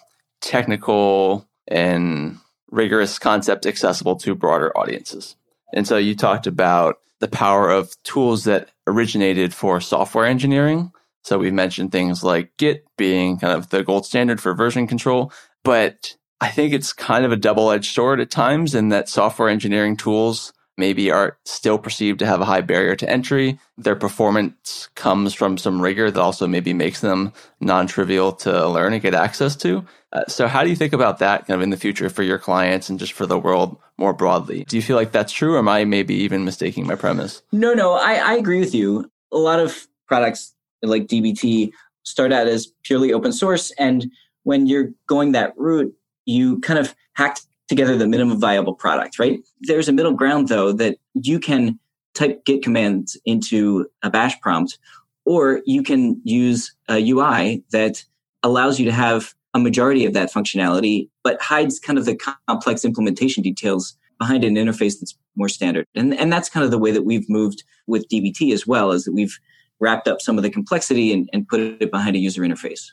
technical 0.41 1.47
and 1.67 2.37
rigorous 2.69 3.17
concepts 3.17 3.65
accessible 3.65 4.15
to 4.17 4.35
broader 4.35 4.77
audiences. 4.77 5.35
And 5.73 5.87
so 5.87 5.97
you 5.97 6.15
talked 6.15 6.47
about 6.47 6.97
the 7.19 7.27
power 7.27 7.69
of 7.69 7.95
tools 8.03 8.43
that 8.43 8.69
originated 8.87 9.53
for 9.53 9.79
software 9.79 10.25
engineering. 10.25 10.91
So 11.23 11.37
we 11.37 11.51
mentioned 11.51 11.91
things 11.91 12.23
like 12.23 12.57
Git 12.57 12.85
being 12.97 13.37
kind 13.37 13.53
of 13.53 13.69
the 13.69 13.83
gold 13.83 14.05
standard 14.05 14.41
for 14.41 14.53
version 14.53 14.87
control, 14.87 15.31
but 15.63 16.15
I 16.41 16.49
think 16.49 16.73
it's 16.73 16.91
kind 16.91 17.23
of 17.23 17.31
a 17.31 17.37
double 17.37 17.69
edged 17.71 17.93
sword 17.93 18.19
at 18.19 18.31
times 18.31 18.73
in 18.73 18.89
that 18.89 19.07
software 19.07 19.47
engineering 19.47 19.95
tools 19.95 20.51
maybe 20.77 21.11
are 21.11 21.37
still 21.45 21.77
perceived 21.77 22.19
to 22.19 22.25
have 22.25 22.41
a 22.41 22.45
high 22.45 22.61
barrier 22.61 22.95
to 22.95 23.09
entry. 23.09 23.59
Their 23.77 23.95
performance 23.95 24.89
comes 24.95 25.33
from 25.33 25.57
some 25.57 25.81
rigor 25.81 26.09
that 26.09 26.21
also 26.21 26.47
maybe 26.47 26.73
makes 26.73 27.01
them 27.01 27.33
non 27.59 27.87
trivial 27.87 28.31
to 28.33 28.67
learn 28.67 28.93
and 28.93 29.01
get 29.01 29.13
access 29.13 29.55
to. 29.57 29.85
Uh, 30.13 30.23
so, 30.27 30.47
how 30.47 30.63
do 30.63 30.69
you 30.69 30.75
think 30.75 30.93
about 30.93 31.19
that 31.19 31.47
kind 31.47 31.55
of 31.55 31.61
in 31.61 31.69
the 31.69 31.77
future 31.77 32.09
for 32.09 32.23
your 32.23 32.37
clients 32.37 32.89
and 32.89 32.99
just 32.99 33.13
for 33.13 33.25
the 33.25 33.39
world 33.39 33.77
more 33.97 34.13
broadly? 34.13 34.65
Do 34.65 34.75
you 34.75 34.81
feel 34.81 34.95
like 34.95 35.11
that's 35.11 35.31
true, 35.31 35.55
or 35.55 35.59
am 35.59 35.69
I 35.69 35.85
maybe 35.85 36.15
even 36.15 36.43
mistaking 36.43 36.85
my 36.85 36.95
premise? 36.95 37.41
No, 37.51 37.73
no, 37.73 37.93
I, 37.93 38.15
I 38.15 38.33
agree 38.33 38.59
with 38.59 38.75
you. 38.75 39.09
A 39.31 39.37
lot 39.37 39.59
of 39.59 39.87
products 40.07 40.53
like 40.81 41.07
DBT 41.07 41.71
start 42.03 42.33
out 42.33 42.47
as 42.47 42.67
purely 42.83 43.13
open 43.13 43.31
source. 43.31 43.71
And 43.77 44.11
when 44.43 44.67
you're 44.67 44.89
going 45.07 45.31
that 45.33 45.53
route, 45.57 45.93
you 46.25 46.59
kind 46.59 46.79
of 46.79 46.95
hack 47.13 47.39
together 47.71 47.95
the 47.95 48.05
minimum 48.05 48.37
viable 48.37 48.73
product, 48.73 49.17
right? 49.17 49.39
There's 49.61 49.87
a 49.87 49.93
middle 49.93 50.11
ground 50.11 50.49
though 50.49 50.73
that 50.73 50.97
you 51.13 51.39
can 51.39 51.79
type 52.13 52.43
git 52.43 52.61
commands 52.61 53.17
into 53.25 53.87
a 54.03 54.09
bash 54.09 54.37
prompt, 54.41 54.77
or 55.23 55.61
you 55.65 55.81
can 55.81 56.19
use 56.25 56.75
a 56.89 56.97
UI 57.11 57.63
that 57.71 58.03
allows 58.43 58.77
you 58.77 58.85
to 58.87 58.91
have 58.91 59.33
a 59.53 59.59
majority 59.59 60.05
of 60.05 60.11
that 60.13 60.33
functionality, 60.33 61.07
but 61.23 61.41
hides 61.41 61.79
kind 61.79 61.97
of 61.97 62.03
the 62.03 62.19
complex 62.45 62.83
implementation 62.83 63.41
details 63.41 63.95
behind 64.19 64.43
an 64.43 64.55
interface 64.55 64.99
that's 64.99 65.17
more 65.37 65.47
standard. 65.47 65.85
And, 65.95 66.13
and 66.13 66.29
that's 66.29 66.49
kind 66.49 66.65
of 66.65 66.71
the 66.71 66.77
way 66.77 66.91
that 66.91 67.03
we've 67.03 67.29
moved 67.29 67.63
with 67.87 68.09
DBT 68.09 68.51
as 68.51 68.67
well, 68.67 68.91
is 68.91 69.05
that 69.05 69.13
we've 69.13 69.39
wrapped 69.79 70.09
up 70.09 70.19
some 70.19 70.37
of 70.37 70.43
the 70.43 70.49
complexity 70.49 71.13
and, 71.13 71.29
and 71.31 71.47
put 71.47 71.61
it 71.61 71.89
behind 71.89 72.17
a 72.17 72.19
user 72.19 72.41
interface. 72.41 72.91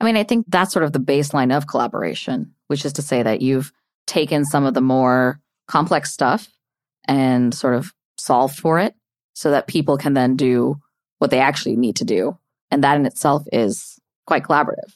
I 0.00 0.06
mean, 0.06 0.16
I 0.16 0.24
think 0.24 0.46
that's 0.48 0.72
sort 0.72 0.84
of 0.86 0.92
the 0.92 0.98
baseline 0.98 1.54
of 1.54 1.66
collaboration, 1.66 2.54
which 2.68 2.86
is 2.86 2.94
to 2.94 3.02
say 3.02 3.22
that 3.22 3.42
you've 3.42 3.70
taken 4.06 4.44
some 4.44 4.64
of 4.64 4.74
the 4.74 4.80
more 4.80 5.40
complex 5.68 6.12
stuff 6.12 6.48
and 7.06 7.54
sort 7.54 7.74
of 7.74 7.92
solved 8.18 8.58
for 8.58 8.78
it 8.78 8.94
so 9.34 9.50
that 9.50 9.66
people 9.66 9.96
can 9.96 10.14
then 10.14 10.36
do 10.36 10.76
what 11.18 11.30
they 11.30 11.40
actually 11.40 11.76
need 11.76 11.96
to 11.96 12.04
do. 12.04 12.38
And 12.70 12.84
that 12.84 12.96
in 12.96 13.06
itself 13.06 13.44
is 13.52 13.98
quite 14.26 14.44
collaborative. 14.44 14.94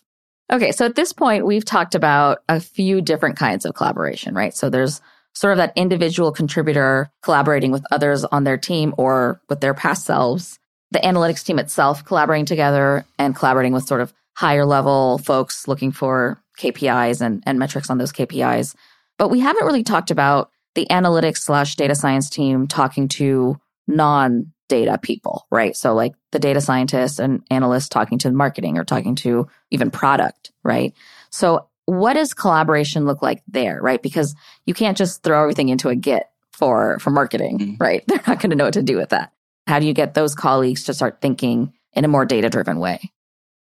Okay, 0.50 0.72
so 0.72 0.86
at 0.86 0.94
this 0.94 1.12
point, 1.12 1.44
we've 1.44 1.64
talked 1.64 1.94
about 1.94 2.38
a 2.48 2.58
few 2.58 3.02
different 3.02 3.36
kinds 3.36 3.66
of 3.66 3.74
collaboration, 3.74 4.34
right? 4.34 4.54
So 4.54 4.70
there's 4.70 5.00
sort 5.34 5.52
of 5.52 5.58
that 5.58 5.74
individual 5.76 6.32
contributor 6.32 7.10
collaborating 7.22 7.70
with 7.70 7.84
others 7.90 8.24
on 8.24 8.44
their 8.44 8.56
team 8.56 8.94
or 8.96 9.40
with 9.48 9.60
their 9.60 9.74
past 9.74 10.06
selves, 10.06 10.58
the 10.90 11.00
analytics 11.00 11.44
team 11.44 11.58
itself 11.58 12.04
collaborating 12.04 12.46
together 12.46 13.04
and 13.18 13.36
collaborating 13.36 13.72
with 13.72 13.86
sort 13.86 14.00
of 14.00 14.12
higher 14.36 14.64
level 14.64 15.18
folks 15.18 15.68
looking 15.68 15.92
for 15.92 16.42
KPIs 16.58 17.20
and, 17.20 17.42
and 17.46 17.58
metrics 17.58 17.90
on 17.90 17.98
those 17.98 18.12
KPIs. 18.12 18.74
But 19.18 19.28
we 19.28 19.40
haven't 19.40 19.66
really 19.66 19.82
talked 19.82 20.10
about 20.10 20.50
the 20.74 20.86
analytics 20.90 21.38
slash 21.38 21.76
data 21.76 21.94
science 21.94 22.30
team 22.30 22.66
talking 22.66 23.08
to 23.08 23.60
non 23.86 24.52
data 24.68 24.98
people, 25.02 25.46
right? 25.50 25.76
So 25.76 25.94
like 25.94 26.12
the 26.30 26.38
data 26.38 26.60
scientists 26.60 27.18
and 27.18 27.42
analysts 27.50 27.88
talking 27.88 28.18
to 28.18 28.30
marketing 28.30 28.78
or 28.78 28.84
talking 28.84 29.14
to 29.16 29.48
even 29.70 29.90
product, 29.90 30.52
right? 30.62 30.94
So 31.30 31.68
what 31.86 32.14
does 32.14 32.34
collaboration 32.34 33.06
look 33.06 33.22
like 33.22 33.42
there, 33.48 33.80
right? 33.80 34.02
Because 34.02 34.34
you 34.66 34.74
can't 34.74 34.96
just 34.96 35.22
throw 35.22 35.42
everything 35.42 35.70
into 35.70 35.88
a 35.88 35.96
Git 35.96 36.24
for 36.52 36.98
for 36.98 37.10
marketing, 37.10 37.58
mm-hmm. 37.58 37.82
right? 37.82 38.04
They're 38.06 38.22
not 38.26 38.40
going 38.40 38.50
to 38.50 38.56
know 38.56 38.64
what 38.64 38.74
to 38.74 38.82
do 38.82 38.96
with 38.96 39.08
that. 39.10 39.32
How 39.66 39.78
do 39.78 39.86
you 39.86 39.94
get 39.94 40.14
those 40.14 40.34
colleagues 40.34 40.84
to 40.84 40.94
start 40.94 41.20
thinking 41.20 41.72
in 41.94 42.04
a 42.04 42.08
more 42.08 42.26
data 42.26 42.50
driven 42.50 42.78
way? 42.78 43.10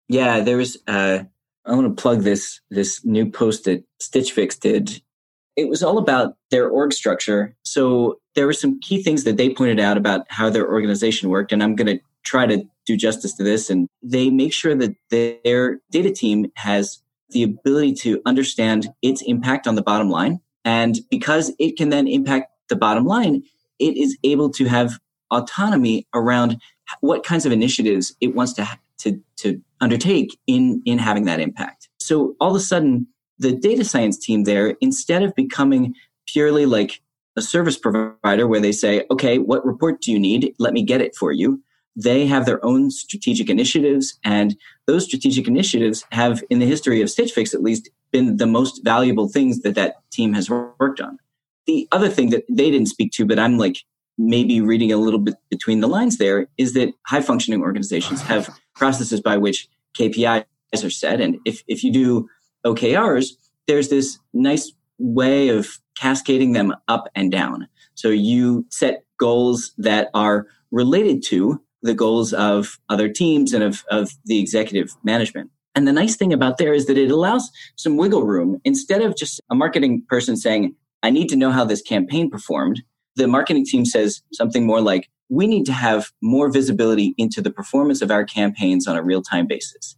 Yeah, 0.08 0.42
there 0.42 0.58
was. 0.58 0.78
Uh, 0.88 1.24
I 1.66 1.76
want 1.76 1.96
to 1.96 2.02
plug 2.02 2.22
this 2.24 2.60
this 2.70 3.06
new 3.06 3.30
post 3.30 3.66
that 3.66 3.84
Stitch 4.00 4.32
Fix 4.32 4.58
did 4.58 5.02
it 5.60 5.68
was 5.68 5.84
all 5.84 5.98
about 5.98 6.36
their 6.52 6.70
org 6.70 6.94
structure. 6.94 7.54
So 7.64 8.20
there 8.36 8.46
were 8.46 8.54
some 8.54 8.80
key 8.80 9.04
things 9.04 9.26
that 9.26 9.38
they 9.38 9.50
pointed 9.50 9.80
out 9.80 9.98
about 9.98 10.26
how 10.30 10.50
their 10.50 10.68
organization 10.68 11.30
worked, 11.30 11.52
and 11.52 11.62
I'm 11.62 11.76
going 11.76 11.98
to 11.98 12.04
try 12.24 12.46
to 12.46 12.64
do 12.86 12.96
justice 12.96 13.34
to 13.36 13.44
this. 13.44 13.70
And 13.70 13.88
they 14.02 14.30
make 14.30 14.54
sure 14.54 14.76
that 14.76 14.96
their 15.10 15.80
data 15.92 16.12
team 16.12 16.52
has 16.56 17.02
the 17.32 17.44
ability 17.44 17.94
to 17.94 18.22
understand 18.26 18.88
its 19.02 19.22
impact 19.24 19.68
on 19.68 19.76
the 19.76 19.82
bottom 19.82 20.10
line. 20.10 20.40
And 20.66 21.00
because 21.12 21.52
it 21.60 21.78
can 21.78 21.90
then 21.90 22.08
impact 22.08 22.52
the 22.70 22.76
bottom 22.76 23.06
line, 23.06 23.44
it 23.80 23.98
is 23.98 24.18
able 24.24 24.50
to 24.52 24.66
have 24.66 25.00
autonomy 25.32 26.08
around 26.14 26.58
what 27.02 27.24
kinds 27.24 27.46
of 27.46 27.52
initiatives 27.52 28.16
it 28.20 28.34
wants 28.36 28.54
to, 28.54 28.68
to, 29.00 29.22
to 29.38 29.62
undertake 29.80 30.38
in, 30.48 30.82
in 30.86 30.98
having 30.98 31.26
that 31.26 31.40
impact. 31.40 31.90
So 32.00 32.36
all 32.40 32.50
of 32.50 32.56
a 32.56 32.60
sudden, 32.60 33.08
the 33.40 33.54
data 33.54 33.84
science 33.84 34.18
team 34.18 34.44
there, 34.44 34.76
instead 34.82 35.24
of 35.24 35.34
becoming 35.34 35.96
purely 36.28 36.66
like 36.66 37.02
a 37.38 37.42
service 37.42 37.78
provider 37.78 38.48
where 38.48 38.60
they 38.60 38.72
say, 38.72 39.06
okay, 39.10 39.38
what 39.38 39.66
report 39.66 40.02
do 40.02 40.12
you 40.12 40.20
need? 40.20 40.54
Let 40.60 40.74
me 40.74 40.84
get 40.84 41.02
it 41.02 41.16
for 41.16 41.32
you. 41.32 41.64
They 41.96 42.28
have 42.28 42.46
their 42.46 42.64
own 42.64 42.92
strategic 42.92 43.50
initiatives, 43.50 44.20
and 44.24 44.56
those 44.86 45.06
strategic 45.06 45.48
initiatives 45.48 46.06
have, 46.12 46.44
in 46.50 46.60
the 46.60 46.66
history 46.66 47.02
of 47.02 47.10
Stitch 47.10 47.32
Fix 47.32 47.54
at 47.54 47.64
least, 47.64 47.90
been 48.12 48.38
the 48.38 48.46
most 48.46 48.84
valuable 48.84 49.28
things 49.28 49.62
that 49.62 49.76
that 49.76 49.96
team 50.12 50.34
has 50.34 50.50
worked 50.50 51.02
on. 51.02 51.18
The 51.66 51.88
other 51.92 52.10
thing 52.10 52.30
that 52.30 52.46
they 52.50 52.72
didn't 52.72 52.88
speak 52.88 53.12
to, 53.14 53.26
but 53.26 53.40
I'm 53.40 53.58
like 53.58 53.78
maybe 54.18 54.60
reading 54.62 54.92
a 54.92 54.98
little 54.98 55.20
bit 55.20 55.36
between 55.50 55.80
the 55.80 55.88
lines 55.88 56.18
there, 56.18 56.48
is 56.58 56.74
that 56.74 56.94
high 57.06 57.22
functioning 57.22 57.62
organizations 57.62 58.22
have 58.22 58.50
processes 58.76 59.22
by 59.22 59.38
which 59.38 59.68
KPIs 59.98 60.46
are 60.84 60.90
set. 60.90 61.22
And 61.22 61.38
if, 61.46 61.64
if 61.68 61.84
you 61.84 61.92
do 61.92 62.30
OKRs, 62.66 63.32
there's 63.68 63.90
this 63.90 64.20
nice 64.34 64.72
way 64.98 65.50
of 65.50 65.80
cascading 65.98 66.54
them 66.54 66.74
up 66.88 67.08
and 67.16 67.32
down. 67.32 67.68
So 67.96 68.10
you 68.10 68.66
set 68.70 69.04
goals 69.20 69.74
that 69.78 70.10
are 70.14 70.48
related 70.72 71.24
to 71.24 71.62
the 71.82 71.94
goals 71.94 72.34
of 72.34 72.78
other 72.90 73.10
teams 73.10 73.54
and 73.54 73.64
of, 73.64 73.84
of 73.90 74.12
the 74.26 74.40
executive 74.40 74.92
management. 75.04 75.52
And 75.76 75.88
the 75.88 75.94
nice 75.94 76.16
thing 76.16 76.34
about 76.34 76.58
there 76.58 76.74
is 76.74 76.88
that 76.88 76.98
it 76.98 77.12
allows 77.12 77.50
some 77.78 77.96
wiggle 77.96 78.24
room. 78.24 78.60
Instead 78.66 79.02
of 79.02 79.16
just 79.16 79.40
a 79.50 79.56
marketing 79.56 80.04
person 80.10 80.36
saying, 80.36 80.76
I 81.04 81.10
need 81.10 81.30
to 81.30 81.38
know 81.38 81.52
how 81.52 81.64
this 81.64 81.82
campaign 81.82 82.30
performed, 82.30 82.82
the 83.16 83.28
marketing 83.28 83.66
team 83.66 83.86
says 83.86 84.22
something 84.34 84.66
more 84.66 84.82
like, 84.82 85.10
we 85.30 85.48
need 85.48 85.66
to 85.68 85.74
have 85.74 86.12
more 86.22 86.52
visibility 86.52 87.14
into 87.18 87.42
the 87.42 87.52
performance 87.52 88.02
of 88.02 88.12
our 88.12 88.26
campaigns 88.26 88.88
on 88.88 88.98
a 88.98 89.04
real 89.04 89.22
time 89.22 89.48
basis. 89.48 89.96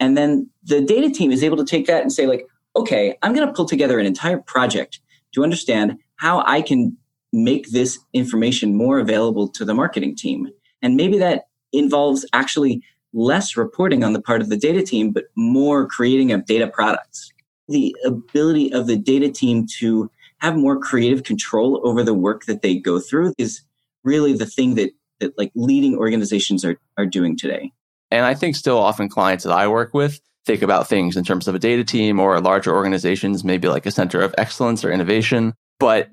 And 0.00 0.16
then 0.16 0.50
the 0.64 0.80
data 0.80 1.10
team 1.10 1.30
is 1.32 1.42
able 1.42 1.56
to 1.56 1.64
take 1.64 1.86
that 1.86 2.02
and 2.02 2.12
say, 2.12 2.26
like, 2.26 2.46
okay, 2.76 3.16
I'm 3.22 3.34
going 3.34 3.46
to 3.46 3.52
pull 3.52 3.66
together 3.66 3.98
an 3.98 4.06
entire 4.06 4.38
project 4.38 5.00
to 5.32 5.42
understand 5.42 5.98
how 6.16 6.42
I 6.46 6.62
can 6.62 6.96
make 7.32 7.70
this 7.70 7.98
information 8.12 8.76
more 8.76 8.98
available 8.98 9.48
to 9.48 9.64
the 9.64 9.74
marketing 9.74 10.16
team. 10.16 10.48
And 10.82 10.96
maybe 10.96 11.18
that 11.18 11.46
involves 11.72 12.24
actually 12.32 12.82
less 13.12 13.56
reporting 13.56 14.04
on 14.04 14.12
the 14.12 14.20
part 14.20 14.40
of 14.40 14.48
the 14.48 14.56
data 14.56 14.82
team, 14.82 15.10
but 15.10 15.24
more 15.36 15.86
creating 15.86 16.32
of 16.32 16.46
data 16.46 16.66
products. 16.66 17.32
The 17.68 17.96
ability 18.04 18.72
of 18.72 18.86
the 18.86 18.96
data 18.96 19.30
team 19.30 19.66
to 19.78 20.10
have 20.38 20.56
more 20.56 20.78
creative 20.78 21.22
control 21.22 21.80
over 21.84 22.02
the 22.02 22.14
work 22.14 22.44
that 22.44 22.62
they 22.62 22.76
go 22.76 23.00
through 23.00 23.34
is 23.38 23.62
really 24.02 24.34
the 24.34 24.46
thing 24.46 24.74
that, 24.74 24.90
that 25.20 25.36
like 25.38 25.50
leading 25.54 25.96
organizations 25.96 26.64
are, 26.64 26.78
are 26.98 27.06
doing 27.06 27.36
today. 27.36 27.72
And 28.14 28.24
I 28.24 28.34
think 28.34 28.54
still 28.54 28.78
often 28.78 29.08
clients 29.08 29.42
that 29.42 29.52
I 29.52 29.66
work 29.66 29.92
with 29.92 30.20
think 30.46 30.62
about 30.62 30.88
things 30.88 31.16
in 31.16 31.24
terms 31.24 31.48
of 31.48 31.54
a 31.54 31.58
data 31.58 31.82
team 31.82 32.20
or 32.20 32.38
larger 32.40 32.72
organizations, 32.72 33.42
maybe 33.42 33.66
like 33.66 33.86
a 33.86 33.90
center 33.90 34.20
of 34.20 34.34
excellence 34.38 34.84
or 34.84 34.92
innovation. 34.92 35.54
But 35.80 36.10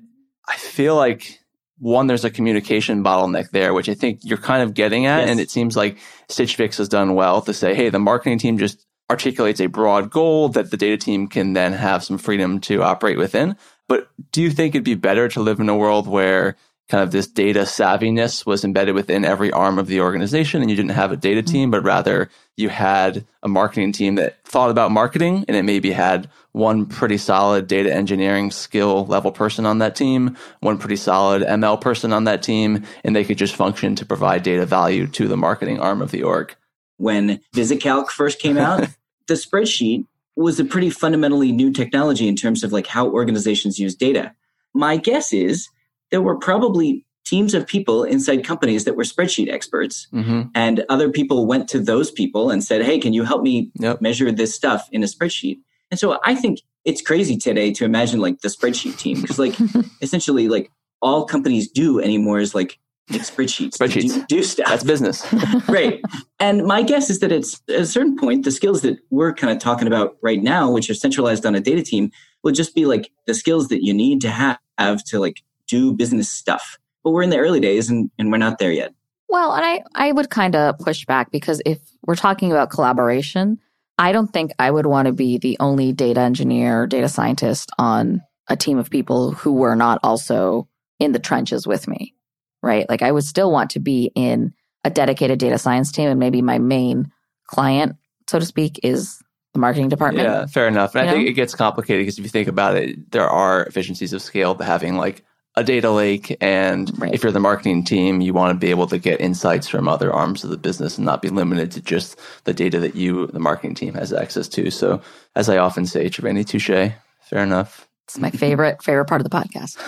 I 0.48 0.56
feel 0.56 0.96
like 0.96 1.38
one, 1.78 2.06
there's 2.06 2.24
a 2.24 2.30
communication 2.30 3.04
bottleneck 3.04 3.50
there, 3.50 3.72
which 3.72 3.88
I 3.88 3.94
think 3.94 4.20
you're 4.22 4.38
kind 4.38 4.62
of 4.62 4.74
getting 4.74 5.06
at. 5.06 5.20
Yes. 5.20 5.30
And 5.30 5.38
it 5.40 5.50
seems 5.50 5.76
like 5.76 5.98
Stitch 6.28 6.56
Fix 6.56 6.78
has 6.78 6.88
done 6.88 7.14
well 7.14 7.40
to 7.42 7.52
say, 7.52 7.74
hey, 7.74 7.88
the 7.88 7.98
marketing 8.00 8.38
team 8.38 8.58
just 8.58 8.84
articulates 9.08 9.60
a 9.60 9.66
broad 9.66 10.10
goal 10.10 10.48
that 10.48 10.70
the 10.70 10.76
data 10.76 10.96
team 10.96 11.28
can 11.28 11.52
then 11.52 11.72
have 11.72 12.02
some 12.02 12.18
freedom 12.18 12.58
to 12.62 12.82
operate 12.82 13.18
within. 13.18 13.56
But 13.86 14.08
do 14.32 14.42
you 14.42 14.50
think 14.50 14.74
it'd 14.74 14.84
be 14.84 14.94
better 14.94 15.28
to 15.28 15.40
live 15.40 15.60
in 15.60 15.68
a 15.68 15.76
world 15.76 16.08
where 16.08 16.56
kind 16.92 17.02
of 17.02 17.10
this 17.10 17.26
data 17.26 17.60
savviness 17.60 18.44
was 18.44 18.64
embedded 18.64 18.94
within 18.94 19.24
every 19.24 19.50
arm 19.50 19.78
of 19.78 19.86
the 19.86 19.98
organization 19.98 20.60
and 20.60 20.70
you 20.70 20.76
didn't 20.76 20.90
have 20.90 21.10
a 21.10 21.16
data 21.16 21.40
mm-hmm. 21.40 21.50
team 21.50 21.70
but 21.70 21.82
rather 21.82 22.28
you 22.58 22.68
had 22.68 23.24
a 23.42 23.48
marketing 23.48 23.92
team 23.92 24.16
that 24.16 24.44
thought 24.44 24.68
about 24.68 24.90
marketing 24.90 25.42
and 25.48 25.56
it 25.56 25.62
maybe 25.62 25.90
had 25.90 26.28
one 26.52 26.84
pretty 26.84 27.16
solid 27.16 27.66
data 27.66 27.90
engineering 27.90 28.50
skill 28.50 29.06
level 29.06 29.32
person 29.32 29.64
on 29.64 29.78
that 29.78 29.96
team 29.96 30.36
one 30.60 30.76
pretty 30.76 30.96
solid 30.96 31.40
ml 31.44 31.80
person 31.80 32.12
on 32.12 32.24
that 32.24 32.42
team 32.42 32.84
and 33.04 33.16
they 33.16 33.24
could 33.24 33.38
just 33.38 33.56
function 33.56 33.96
to 33.96 34.04
provide 34.04 34.42
data 34.42 34.66
value 34.66 35.06
to 35.06 35.26
the 35.26 35.36
marketing 35.36 35.80
arm 35.80 36.02
of 36.02 36.10
the 36.10 36.22
org. 36.22 36.54
When 36.98 37.40
visicalc 37.56 38.08
first 38.08 38.38
came 38.38 38.58
out 38.58 38.86
the 39.28 39.34
spreadsheet 39.34 40.04
was 40.36 40.60
a 40.60 40.64
pretty 40.66 40.90
fundamentally 40.90 41.52
new 41.52 41.72
technology 41.72 42.28
in 42.28 42.36
terms 42.36 42.62
of 42.62 42.70
like 42.70 42.86
how 42.86 43.08
organizations 43.08 43.78
use 43.78 43.94
data. 43.94 44.34
My 44.74 44.98
guess 44.98 45.32
is 45.32 45.70
there 46.12 46.22
were 46.22 46.36
probably 46.36 47.04
teams 47.24 47.54
of 47.54 47.66
people 47.66 48.04
inside 48.04 48.44
companies 48.44 48.84
that 48.84 48.96
were 48.96 49.04
spreadsheet 49.04 49.50
experts 49.50 50.06
mm-hmm. 50.12 50.42
and 50.54 50.84
other 50.88 51.10
people 51.10 51.46
went 51.46 51.68
to 51.68 51.80
those 51.80 52.10
people 52.10 52.50
and 52.50 52.62
said 52.62 52.82
hey 52.82 52.98
can 52.98 53.12
you 53.12 53.24
help 53.24 53.42
me 53.42 53.70
yep. 53.74 54.00
measure 54.00 54.30
this 54.30 54.54
stuff 54.54 54.88
in 54.92 55.02
a 55.02 55.06
spreadsheet 55.06 55.58
and 55.90 55.98
so 55.98 56.18
i 56.24 56.34
think 56.34 56.60
it's 56.84 57.00
crazy 57.00 57.36
today 57.36 57.72
to 57.72 57.84
imagine 57.84 58.20
like 58.20 58.40
the 58.40 58.48
spreadsheet 58.48 58.96
team 58.96 59.20
because 59.20 59.38
like 59.38 59.56
essentially 60.02 60.48
like 60.48 60.70
all 61.00 61.24
companies 61.24 61.70
do 61.70 62.00
anymore 62.00 62.38
is 62.38 62.54
like 62.54 62.78
make 63.10 63.22
spreadsheets, 63.22 63.76
spreadsheets. 63.76 64.14
Do, 64.14 64.24
do, 64.28 64.42
stuff. 64.42 64.68
That's 64.68 64.84
business. 64.84 65.26
right. 65.68 66.00
And 66.38 66.64
my 66.64 66.82
guess 66.82 67.10
is 67.10 67.20
that 67.20 67.32
it's 67.32 67.60
at 67.68 67.80
a 67.80 67.86
certain 67.86 68.16
point, 68.16 68.44
the 68.44 68.50
skills 68.50 68.82
that 68.82 68.98
we're 69.10 69.34
kind 69.34 69.52
of 69.52 69.58
talking 69.58 69.86
about 69.86 70.16
right 70.22 70.42
now, 70.42 70.70
which 70.70 70.88
are 70.88 70.94
centralized 70.94 71.44
on 71.44 71.54
a 71.54 71.60
data 71.60 71.82
team, 71.82 72.10
will 72.42 72.52
just 72.52 72.74
be 72.74 72.86
like 72.86 73.10
the 73.26 73.34
skills 73.34 73.68
that 73.68 73.84
you 73.84 73.92
need 73.92 74.20
to 74.22 74.30
have, 74.30 74.58
have 74.78 75.04
to 75.04 75.18
like 75.18 75.42
do 75.68 75.92
business 75.92 76.28
stuff. 76.28 76.78
But 77.04 77.10
we're 77.10 77.22
in 77.22 77.30
the 77.30 77.38
early 77.38 77.60
days 77.60 77.90
and, 77.90 78.10
and 78.18 78.30
we're 78.30 78.38
not 78.38 78.58
there 78.58 78.72
yet. 78.72 78.94
Well, 79.28 79.52
and 79.52 79.64
I, 79.64 79.82
I 79.94 80.12
would 80.12 80.30
kind 80.30 80.54
of 80.54 80.78
push 80.78 81.06
back 81.06 81.30
because 81.30 81.62
if 81.64 81.78
we're 82.06 82.16
talking 82.16 82.52
about 82.52 82.70
collaboration, 82.70 83.58
I 83.98 84.12
don't 84.12 84.32
think 84.32 84.52
I 84.58 84.70
would 84.70 84.86
want 84.86 85.06
to 85.06 85.12
be 85.12 85.38
the 85.38 85.56
only 85.58 85.92
data 85.92 86.20
engineer, 86.20 86.86
data 86.86 87.08
scientist 87.08 87.70
on 87.78 88.22
a 88.48 88.56
team 88.56 88.78
of 88.78 88.90
people 88.90 89.32
who 89.32 89.54
were 89.54 89.76
not 89.76 89.98
also 90.02 90.68
in 91.00 91.12
the 91.12 91.18
trenches 91.18 91.66
with 91.66 91.88
me, 91.88 92.14
right? 92.62 92.88
Like 92.88 93.02
I 93.02 93.10
would 93.10 93.24
still 93.24 93.50
want 93.50 93.70
to 93.70 93.80
be 93.80 94.10
in 94.14 94.52
a 94.84 94.90
dedicated 94.90 95.38
data 95.38 95.58
science 95.58 95.92
team 95.92 96.08
and 96.08 96.20
maybe 96.20 96.42
my 96.42 96.58
main 96.58 97.10
client, 97.46 97.96
so 98.28 98.38
to 98.38 98.44
speak, 98.44 98.80
is 98.82 99.22
the 99.54 99.60
marketing 99.60 99.88
department. 99.88 100.28
Yeah, 100.28 100.46
fair 100.46 100.68
enough. 100.68 100.94
And 100.94 101.02
I 101.02 101.10
know? 101.10 101.18
think 101.18 101.28
it 101.28 101.34
gets 101.34 101.54
complicated 101.54 102.02
because 102.02 102.18
if 102.18 102.24
you 102.24 102.30
think 102.30 102.48
about 102.48 102.76
it, 102.76 103.10
there 103.12 103.28
are 103.28 103.64
efficiencies 103.64 104.12
of 104.12 104.22
scale 104.22 104.54
to 104.54 104.64
having 104.64 104.96
like 104.96 105.24
a 105.54 105.64
data 105.64 105.90
lake. 105.90 106.36
And 106.40 106.90
right. 106.98 107.12
if 107.12 107.22
you're 107.22 107.32
the 107.32 107.40
marketing 107.40 107.84
team, 107.84 108.20
you 108.20 108.32
want 108.32 108.54
to 108.54 108.58
be 108.58 108.70
able 108.70 108.86
to 108.86 108.98
get 108.98 109.20
insights 109.20 109.68
from 109.68 109.88
other 109.88 110.12
arms 110.12 110.44
of 110.44 110.50
the 110.50 110.56
business 110.56 110.96
and 110.96 111.04
not 111.04 111.22
be 111.22 111.28
limited 111.28 111.70
to 111.72 111.80
just 111.80 112.18
the 112.44 112.54
data 112.54 112.80
that 112.80 112.96
you, 112.96 113.26
the 113.28 113.38
marketing 113.38 113.74
team, 113.74 113.94
has 113.94 114.12
access 114.12 114.48
to. 114.48 114.70
So, 114.70 115.00
as 115.36 115.48
I 115.48 115.58
often 115.58 115.86
say, 115.86 116.08
Triveni 116.08 116.46
touche. 116.46 116.92
Fair 117.20 117.42
enough. 117.42 117.88
It's 118.04 118.18
my 118.18 118.30
favorite 118.30 118.82
favorite 118.82 119.06
part 119.06 119.20
of 119.20 119.28
the 119.28 119.36
podcast. 119.36 119.78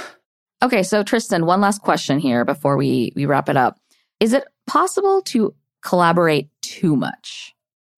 Okay, 0.63 0.83
so 0.83 1.03
Tristan, 1.03 1.45
one 1.45 1.61
last 1.61 1.83
question 1.83 2.19
here 2.19 2.45
before 2.45 2.77
we 2.77 3.13
we 3.15 3.27
wrap 3.27 3.49
it 3.49 3.57
up. 3.57 3.79
Is 4.21 4.33
it 4.33 4.45
possible 4.67 5.21
to 5.23 5.55
collaborate 5.83 6.49
too 6.63 6.97
much? 6.97 7.55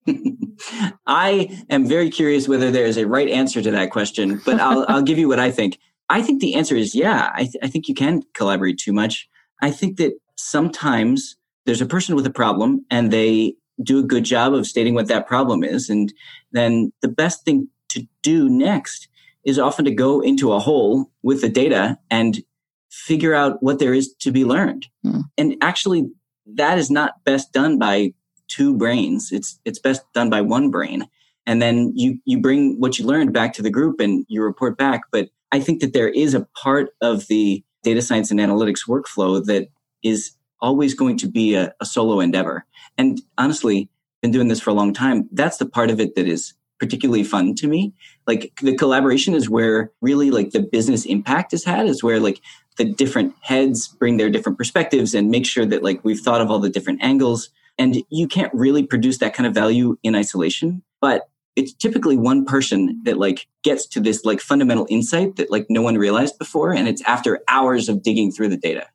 I 1.07 1.65
am 1.69 1.87
very 1.87 2.11
curious 2.11 2.49
whether 2.49 2.71
there 2.71 2.87
is 2.87 2.97
a 2.97 3.07
right 3.07 3.29
answer 3.29 3.61
to 3.63 3.71
that 3.73 3.91
question, 3.91 4.41
but 4.45 4.61
I'll, 4.61 4.85
I'll 4.89 5.03
give 5.03 5.19
you 5.19 5.29
what 5.29 5.41
I 5.41 5.51
think. 5.51 5.79
I 6.09 6.23
think 6.23 6.41
the 6.41 6.55
answer 6.55 6.77
is 6.77 6.95
yeah. 6.95 7.31
I, 7.35 7.43
th- 7.43 7.57
I 7.63 7.69
think 7.69 7.89
you 7.89 7.95
can 7.95 8.23
collaborate 8.35 8.79
too 8.79 8.93
much. 8.93 9.29
I 9.61 9.71
think 9.71 9.97
that 9.97 10.13
sometimes 10.37 11.37
there's 11.65 11.81
a 11.81 11.87
person 11.87 12.15
with 12.15 12.27
a 12.27 12.31
problem 12.31 12.85
and 12.91 13.11
they 13.11 13.55
do 13.83 13.99
a 13.99 14.07
good 14.07 14.25
job 14.25 14.55
of 14.55 14.67
stating 14.67 14.95
what 14.95 15.09
that 15.09 15.27
problem 15.27 15.63
is. 15.65 15.91
And 15.91 16.13
then 16.53 16.93
the 17.03 17.09
best 17.09 17.45
thing 17.45 17.69
to 17.91 18.07
do 18.23 18.49
next 18.49 19.09
is 19.45 19.59
often 19.59 19.85
to 19.85 19.91
go 19.91 20.21
into 20.21 20.53
a 20.53 20.59
hole 20.59 21.11
with 21.23 21.41
the 21.41 21.49
data 21.49 21.99
and 22.11 22.43
figure 22.91 23.35
out 23.35 23.63
what 23.63 23.79
there 23.79 23.95
is 23.95 24.15
to 24.21 24.31
be 24.31 24.45
learned. 24.45 24.87
Hmm. 25.03 25.21
And 25.37 25.57
actually, 25.61 26.09
that 26.47 26.79
is 26.79 26.91
not 26.91 27.25
best 27.25 27.53
done 27.53 27.79
by 27.79 28.13
two 28.49 28.77
brains. 28.77 29.31
It's 29.33 29.59
it's 29.65 29.79
best 29.79 30.03
done 30.15 30.31
by 30.31 30.41
one 30.41 30.71
brain. 30.71 31.07
And 31.47 31.61
then 31.61 31.93
you 31.95 32.19
you 32.25 32.41
bring 32.41 32.81
what 32.81 32.99
you 32.99 33.05
learned 33.05 33.33
back 33.33 33.53
to 33.55 33.63
the 33.63 33.71
group 33.71 34.01
and 34.01 34.25
you 34.29 34.43
report 34.43 34.79
back. 34.79 35.03
But 35.13 35.29
I 35.57 35.61
think 35.61 35.81
that 35.81 35.95
there 35.95 36.09
is 36.11 36.35
a 36.35 36.47
part 36.63 36.91
of 37.01 37.29
the 37.29 37.65
data 37.83 38.03
science 38.03 38.31
and 38.31 38.39
analytics 38.39 38.87
workflow 38.87 39.43
that 39.47 39.69
is 40.03 40.33
always 40.61 40.93
going 40.93 41.17
to 41.19 41.27
be 41.27 41.55
a, 41.55 41.75
a 41.81 41.87
solo 41.87 42.21
endeavor. 42.21 42.67
And 42.99 43.23
honestly, 43.39 43.89
been 44.21 44.33
doing 44.33 44.49
this 44.49 44.61
for 44.61 44.69
a 44.69 44.75
long 44.75 44.93
time. 44.93 45.29
That's 45.33 45.57
the 45.57 45.65
part 45.65 45.91
of 45.91 45.99
it 45.99 46.15
that 46.15 46.29
is 46.29 46.53
particularly 46.79 47.25
fun 47.25 47.55
to 47.55 47.67
me. 47.69 47.95
Like 48.27 48.53
the 48.61 48.77
collaboration 48.77 49.33
is 49.33 49.49
where 49.49 49.91
really 50.03 50.31
like 50.31 50.51
the 50.51 50.61
business 50.61 51.07
impact 51.07 51.55
is 51.55 51.65
had 51.65 51.87
is 51.87 52.03
where 52.03 52.21
like 52.21 52.43
the 52.77 52.85
different 52.85 53.35
heads 53.41 53.89
bring 53.89 54.19
their 54.19 54.29
different 54.29 54.59
perspectives 54.59 55.15
and 55.15 55.31
make 55.31 55.47
sure 55.47 55.65
that 55.65 55.83
like 55.83 56.05
we've 56.05 56.21
thought 56.21 56.43
of 56.43 56.51
all 56.51 56.59
the 56.59 56.69
different 56.69 57.03
angles. 57.03 57.49
And 57.79 58.03
you 58.11 58.29
can't 58.29 58.53
really 58.53 58.83
produce 58.83 59.19
that 59.19 59.33
kind 59.33 59.47
of 59.47 59.55
value 59.55 59.97
in 60.03 60.15
isolation. 60.15 60.83
But 61.01 61.31
it's 61.57 61.73
typically 61.73 62.17
one 62.17 62.45
person 62.45 63.01
that 63.05 63.19
like 63.19 63.47
gets 63.65 63.87
to 63.87 64.01
this 64.01 64.25
like 64.25 64.41
fundamental 64.41 64.87
insight 64.89 65.37
that 65.37 65.51
like 65.51 65.67
no 65.69 65.83
one 65.83 65.97
realized 65.97 66.39
before 66.39 66.73
and 66.73 66.87
it's 66.87 67.03
after 67.03 67.41
hours 67.49 67.89
of 67.89 68.03
digging 68.03 68.31
through 68.31 68.49
the 68.49 68.57
data 68.57 68.87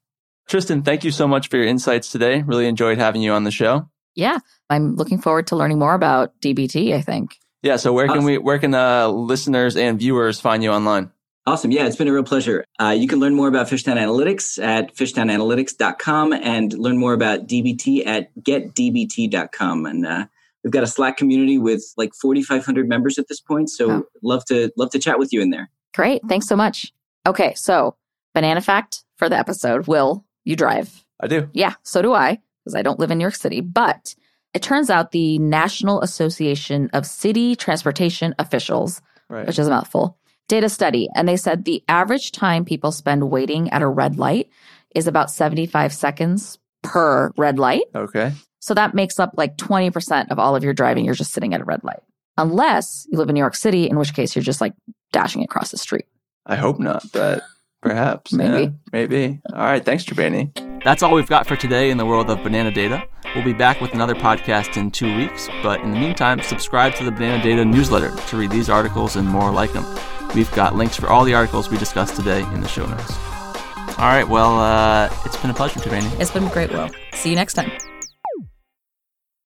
tristan 0.47 0.81
thank 0.81 1.03
you 1.03 1.11
so 1.11 1.27
much 1.27 1.49
for 1.49 1.57
your 1.57 1.65
insights 1.65 2.11
today 2.11 2.41
really 2.43 2.67
enjoyed 2.67 2.97
having 2.97 3.21
you 3.21 3.31
on 3.31 3.43
the 3.43 3.51
show 3.51 3.89
yeah 4.15 4.37
i'm 4.69 4.95
looking 4.95 5.19
forward 5.19 5.47
to 5.47 5.55
learning 5.55 5.79
more 5.79 5.93
about 5.93 6.39
dbt 6.39 6.93
i 6.93 7.01
think 7.01 7.37
yeah 7.61 7.75
so 7.75 7.91
where 7.91 8.07
can 8.07 8.23
we 8.23 8.37
where 8.37 8.59
can 8.59 8.71
the 8.71 9.07
listeners 9.07 9.75
and 9.75 9.99
viewers 9.99 10.39
find 10.39 10.63
you 10.63 10.71
online 10.71 11.11
Awesome. 11.47 11.71
Yeah, 11.71 11.87
it's 11.87 11.95
been 11.95 12.07
a 12.07 12.13
real 12.13 12.23
pleasure. 12.23 12.63
Uh, 12.79 12.95
you 12.95 13.07
can 13.07 13.19
learn 13.19 13.33
more 13.33 13.47
about 13.47 13.65
Fishtown 13.65 13.97
Analytics 13.97 14.63
at 14.63 14.95
fishtownanalytics.com 14.95 16.33
and 16.33 16.71
learn 16.73 16.99
more 16.99 17.13
about 17.13 17.47
DBT 17.47 18.05
at 18.05 18.29
getdbt.com. 18.39 19.87
And 19.87 20.05
uh, 20.05 20.25
we've 20.63 20.71
got 20.71 20.83
a 20.83 20.87
Slack 20.87 21.17
community 21.17 21.57
with 21.57 21.83
like 21.97 22.13
4,500 22.13 22.87
members 22.87 23.17
at 23.17 23.27
this 23.27 23.39
point. 23.39 23.69
So 23.69 23.91
oh. 23.91 24.03
love 24.23 24.45
to 24.45 24.71
love 24.77 24.91
to 24.91 24.99
chat 24.99 25.19
with 25.19 25.33
you 25.33 25.41
in 25.41 25.49
there. 25.49 25.69
Great, 25.93 26.21
thanks 26.27 26.47
so 26.47 26.55
much. 26.55 26.93
Okay, 27.27 27.53
so 27.55 27.95
banana 28.33 28.61
fact 28.61 29.03
for 29.17 29.29
the 29.29 29.37
episode: 29.37 29.87
Will 29.87 30.25
you 30.43 30.55
drive? 30.55 31.05
I 31.19 31.27
do. 31.27 31.49
Yeah, 31.53 31.73
so 31.83 32.01
do 32.01 32.13
I 32.13 32.39
because 32.63 32.75
I 32.75 32.81
don't 32.81 32.99
live 32.99 33.11
in 33.11 33.17
New 33.17 33.23
York 33.23 33.35
City. 33.35 33.61
But 33.61 34.15
it 34.53 34.61
turns 34.61 34.89
out 34.89 35.11
the 35.11 35.39
National 35.39 36.01
Association 36.01 36.89
of 36.93 37.05
City 37.05 37.55
Transportation 37.55 38.35
Officials, 38.37 39.01
right. 39.29 39.47
which 39.47 39.59
is 39.59 39.67
a 39.67 39.69
mouthful, 39.69 40.17
did 40.47 40.63
a 40.63 40.69
study 40.69 41.07
and 41.15 41.27
they 41.27 41.37
said 41.37 41.63
the 41.63 41.83
average 41.87 42.31
time 42.31 42.65
people 42.65 42.91
spend 42.91 43.29
waiting 43.29 43.69
at 43.69 43.81
a 43.81 43.87
red 43.87 44.17
light 44.17 44.49
is 44.93 45.07
about 45.07 45.31
75 45.31 45.93
seconds 45.93 46.59
per 46.83 47.31
red 47.37 47.57
light. 47.57 47.83
Okay. 47.95 48.33
So 48.61 48.73
that 48.75 48.93
makes 48.93 49.19
up 49.19 49.31
like 49.35 49.57
20% 49.57 50.31
of 50.31 50.39
all 50.39 50.55
of 50.55 50.63
your 50.63 50.73
driving. 50.73 51.03
You're 51.03 51.15
just 51.15 51.33
sitting 51.33 51.53
at 51.53 51.61
a 51.61 51.63
red 51.65 51.83
light. 51.83 51.99
Unless 52.37 53.07
you 53.11 53.17
live 53.17 53.27
in 53.27 53.33
New 53.33 53.39
York 53.39 53.55
City, 53.55 53.89
in 53.89 53.97
which 53.97 54.13
case 54.13 54.35
you're 54.35 54.43
just 54.43 54.61
like 54.61 54.73
dashing 55.11 55.43
across 55.43 55.71
the 55.71 55.77
street. 55.77 56.05
I 56.45 56.55
hope 56.55 56.79
not, 56.79 57.03
but 57.11 57.41
perhaps. 57.81 58.31
Maybe. 58.31 58.63
Yeah, 58.63 58.69
maybe. 58.93 59.41
All 59.51 59.59
right. 59.59 59.83
Thanks, 59.83 60.05
Triveni. 60.05 60.83
That's 60.83 61.03
all 61.03 61.13
we've 61.13 61.27
got 61.27 61.47
for 61.47 61.55
today 61.55 61.89
in 61.89 61.97
the 61.97 62.05
world 62.05 62.29
of 62.29 62.41
banana 62.43 62.71
data. 62.71 63.03
We'll 63.35 63.43
be 63.43 63.53
back 63.53 63.81
with 63.81 63.93
another 63.93 64.15
podcast 64.15 64.77
in 64.77 64.91
two 64.91 65.15
weeks, 65.15 65.47
but 65.61 65.81
in 65.81 65.91
the 65.91 65.99
meantime, 65.99 66.41
subscribe 66.41 66.95
to 66.95 67.03
the 67.03 67.11
Banana 67.11 67.41
Data 67.41 67.63
newsletter 67.63 68.15
to 68.15 68.37
read 68.37 68.51
these 68.51 68.69
articles 68.69 69.15
and 69.15 69.27
more 69.27 69.51
like 69.51 69.73
them. 69.73 69.85
We've 70.35 70.51
got 70.51 70.75
links 70.75 70.95
for 70.97 71.07
all 71.07 71.23
the 71.23 71.33
articles 71.33 71.69
we 71.69 71.77
discussed 71.77 72.15
today 72.15 72.41
in 72.53 72.61
the 72.61 72.67
show 72.67 72.85
notes. 72.85 73.11
All 73.97 74.07
right, 74.07 74.27
well, 74.27 74.59
uh, 74.59 75.13
it's 75.25 75.37
been 75.37 75.51
a 75.51 75.53
pleasure, 75.53 75.79
Triveni. 75.79 76.19
It's 76.19 76.31
been 76.31 76.47
great, 76.49 76.71
Will. 76.71 76.89
See 77.13 77.29
you 77.29 77.35
next 77.35 77.53
time. 77.53 77.71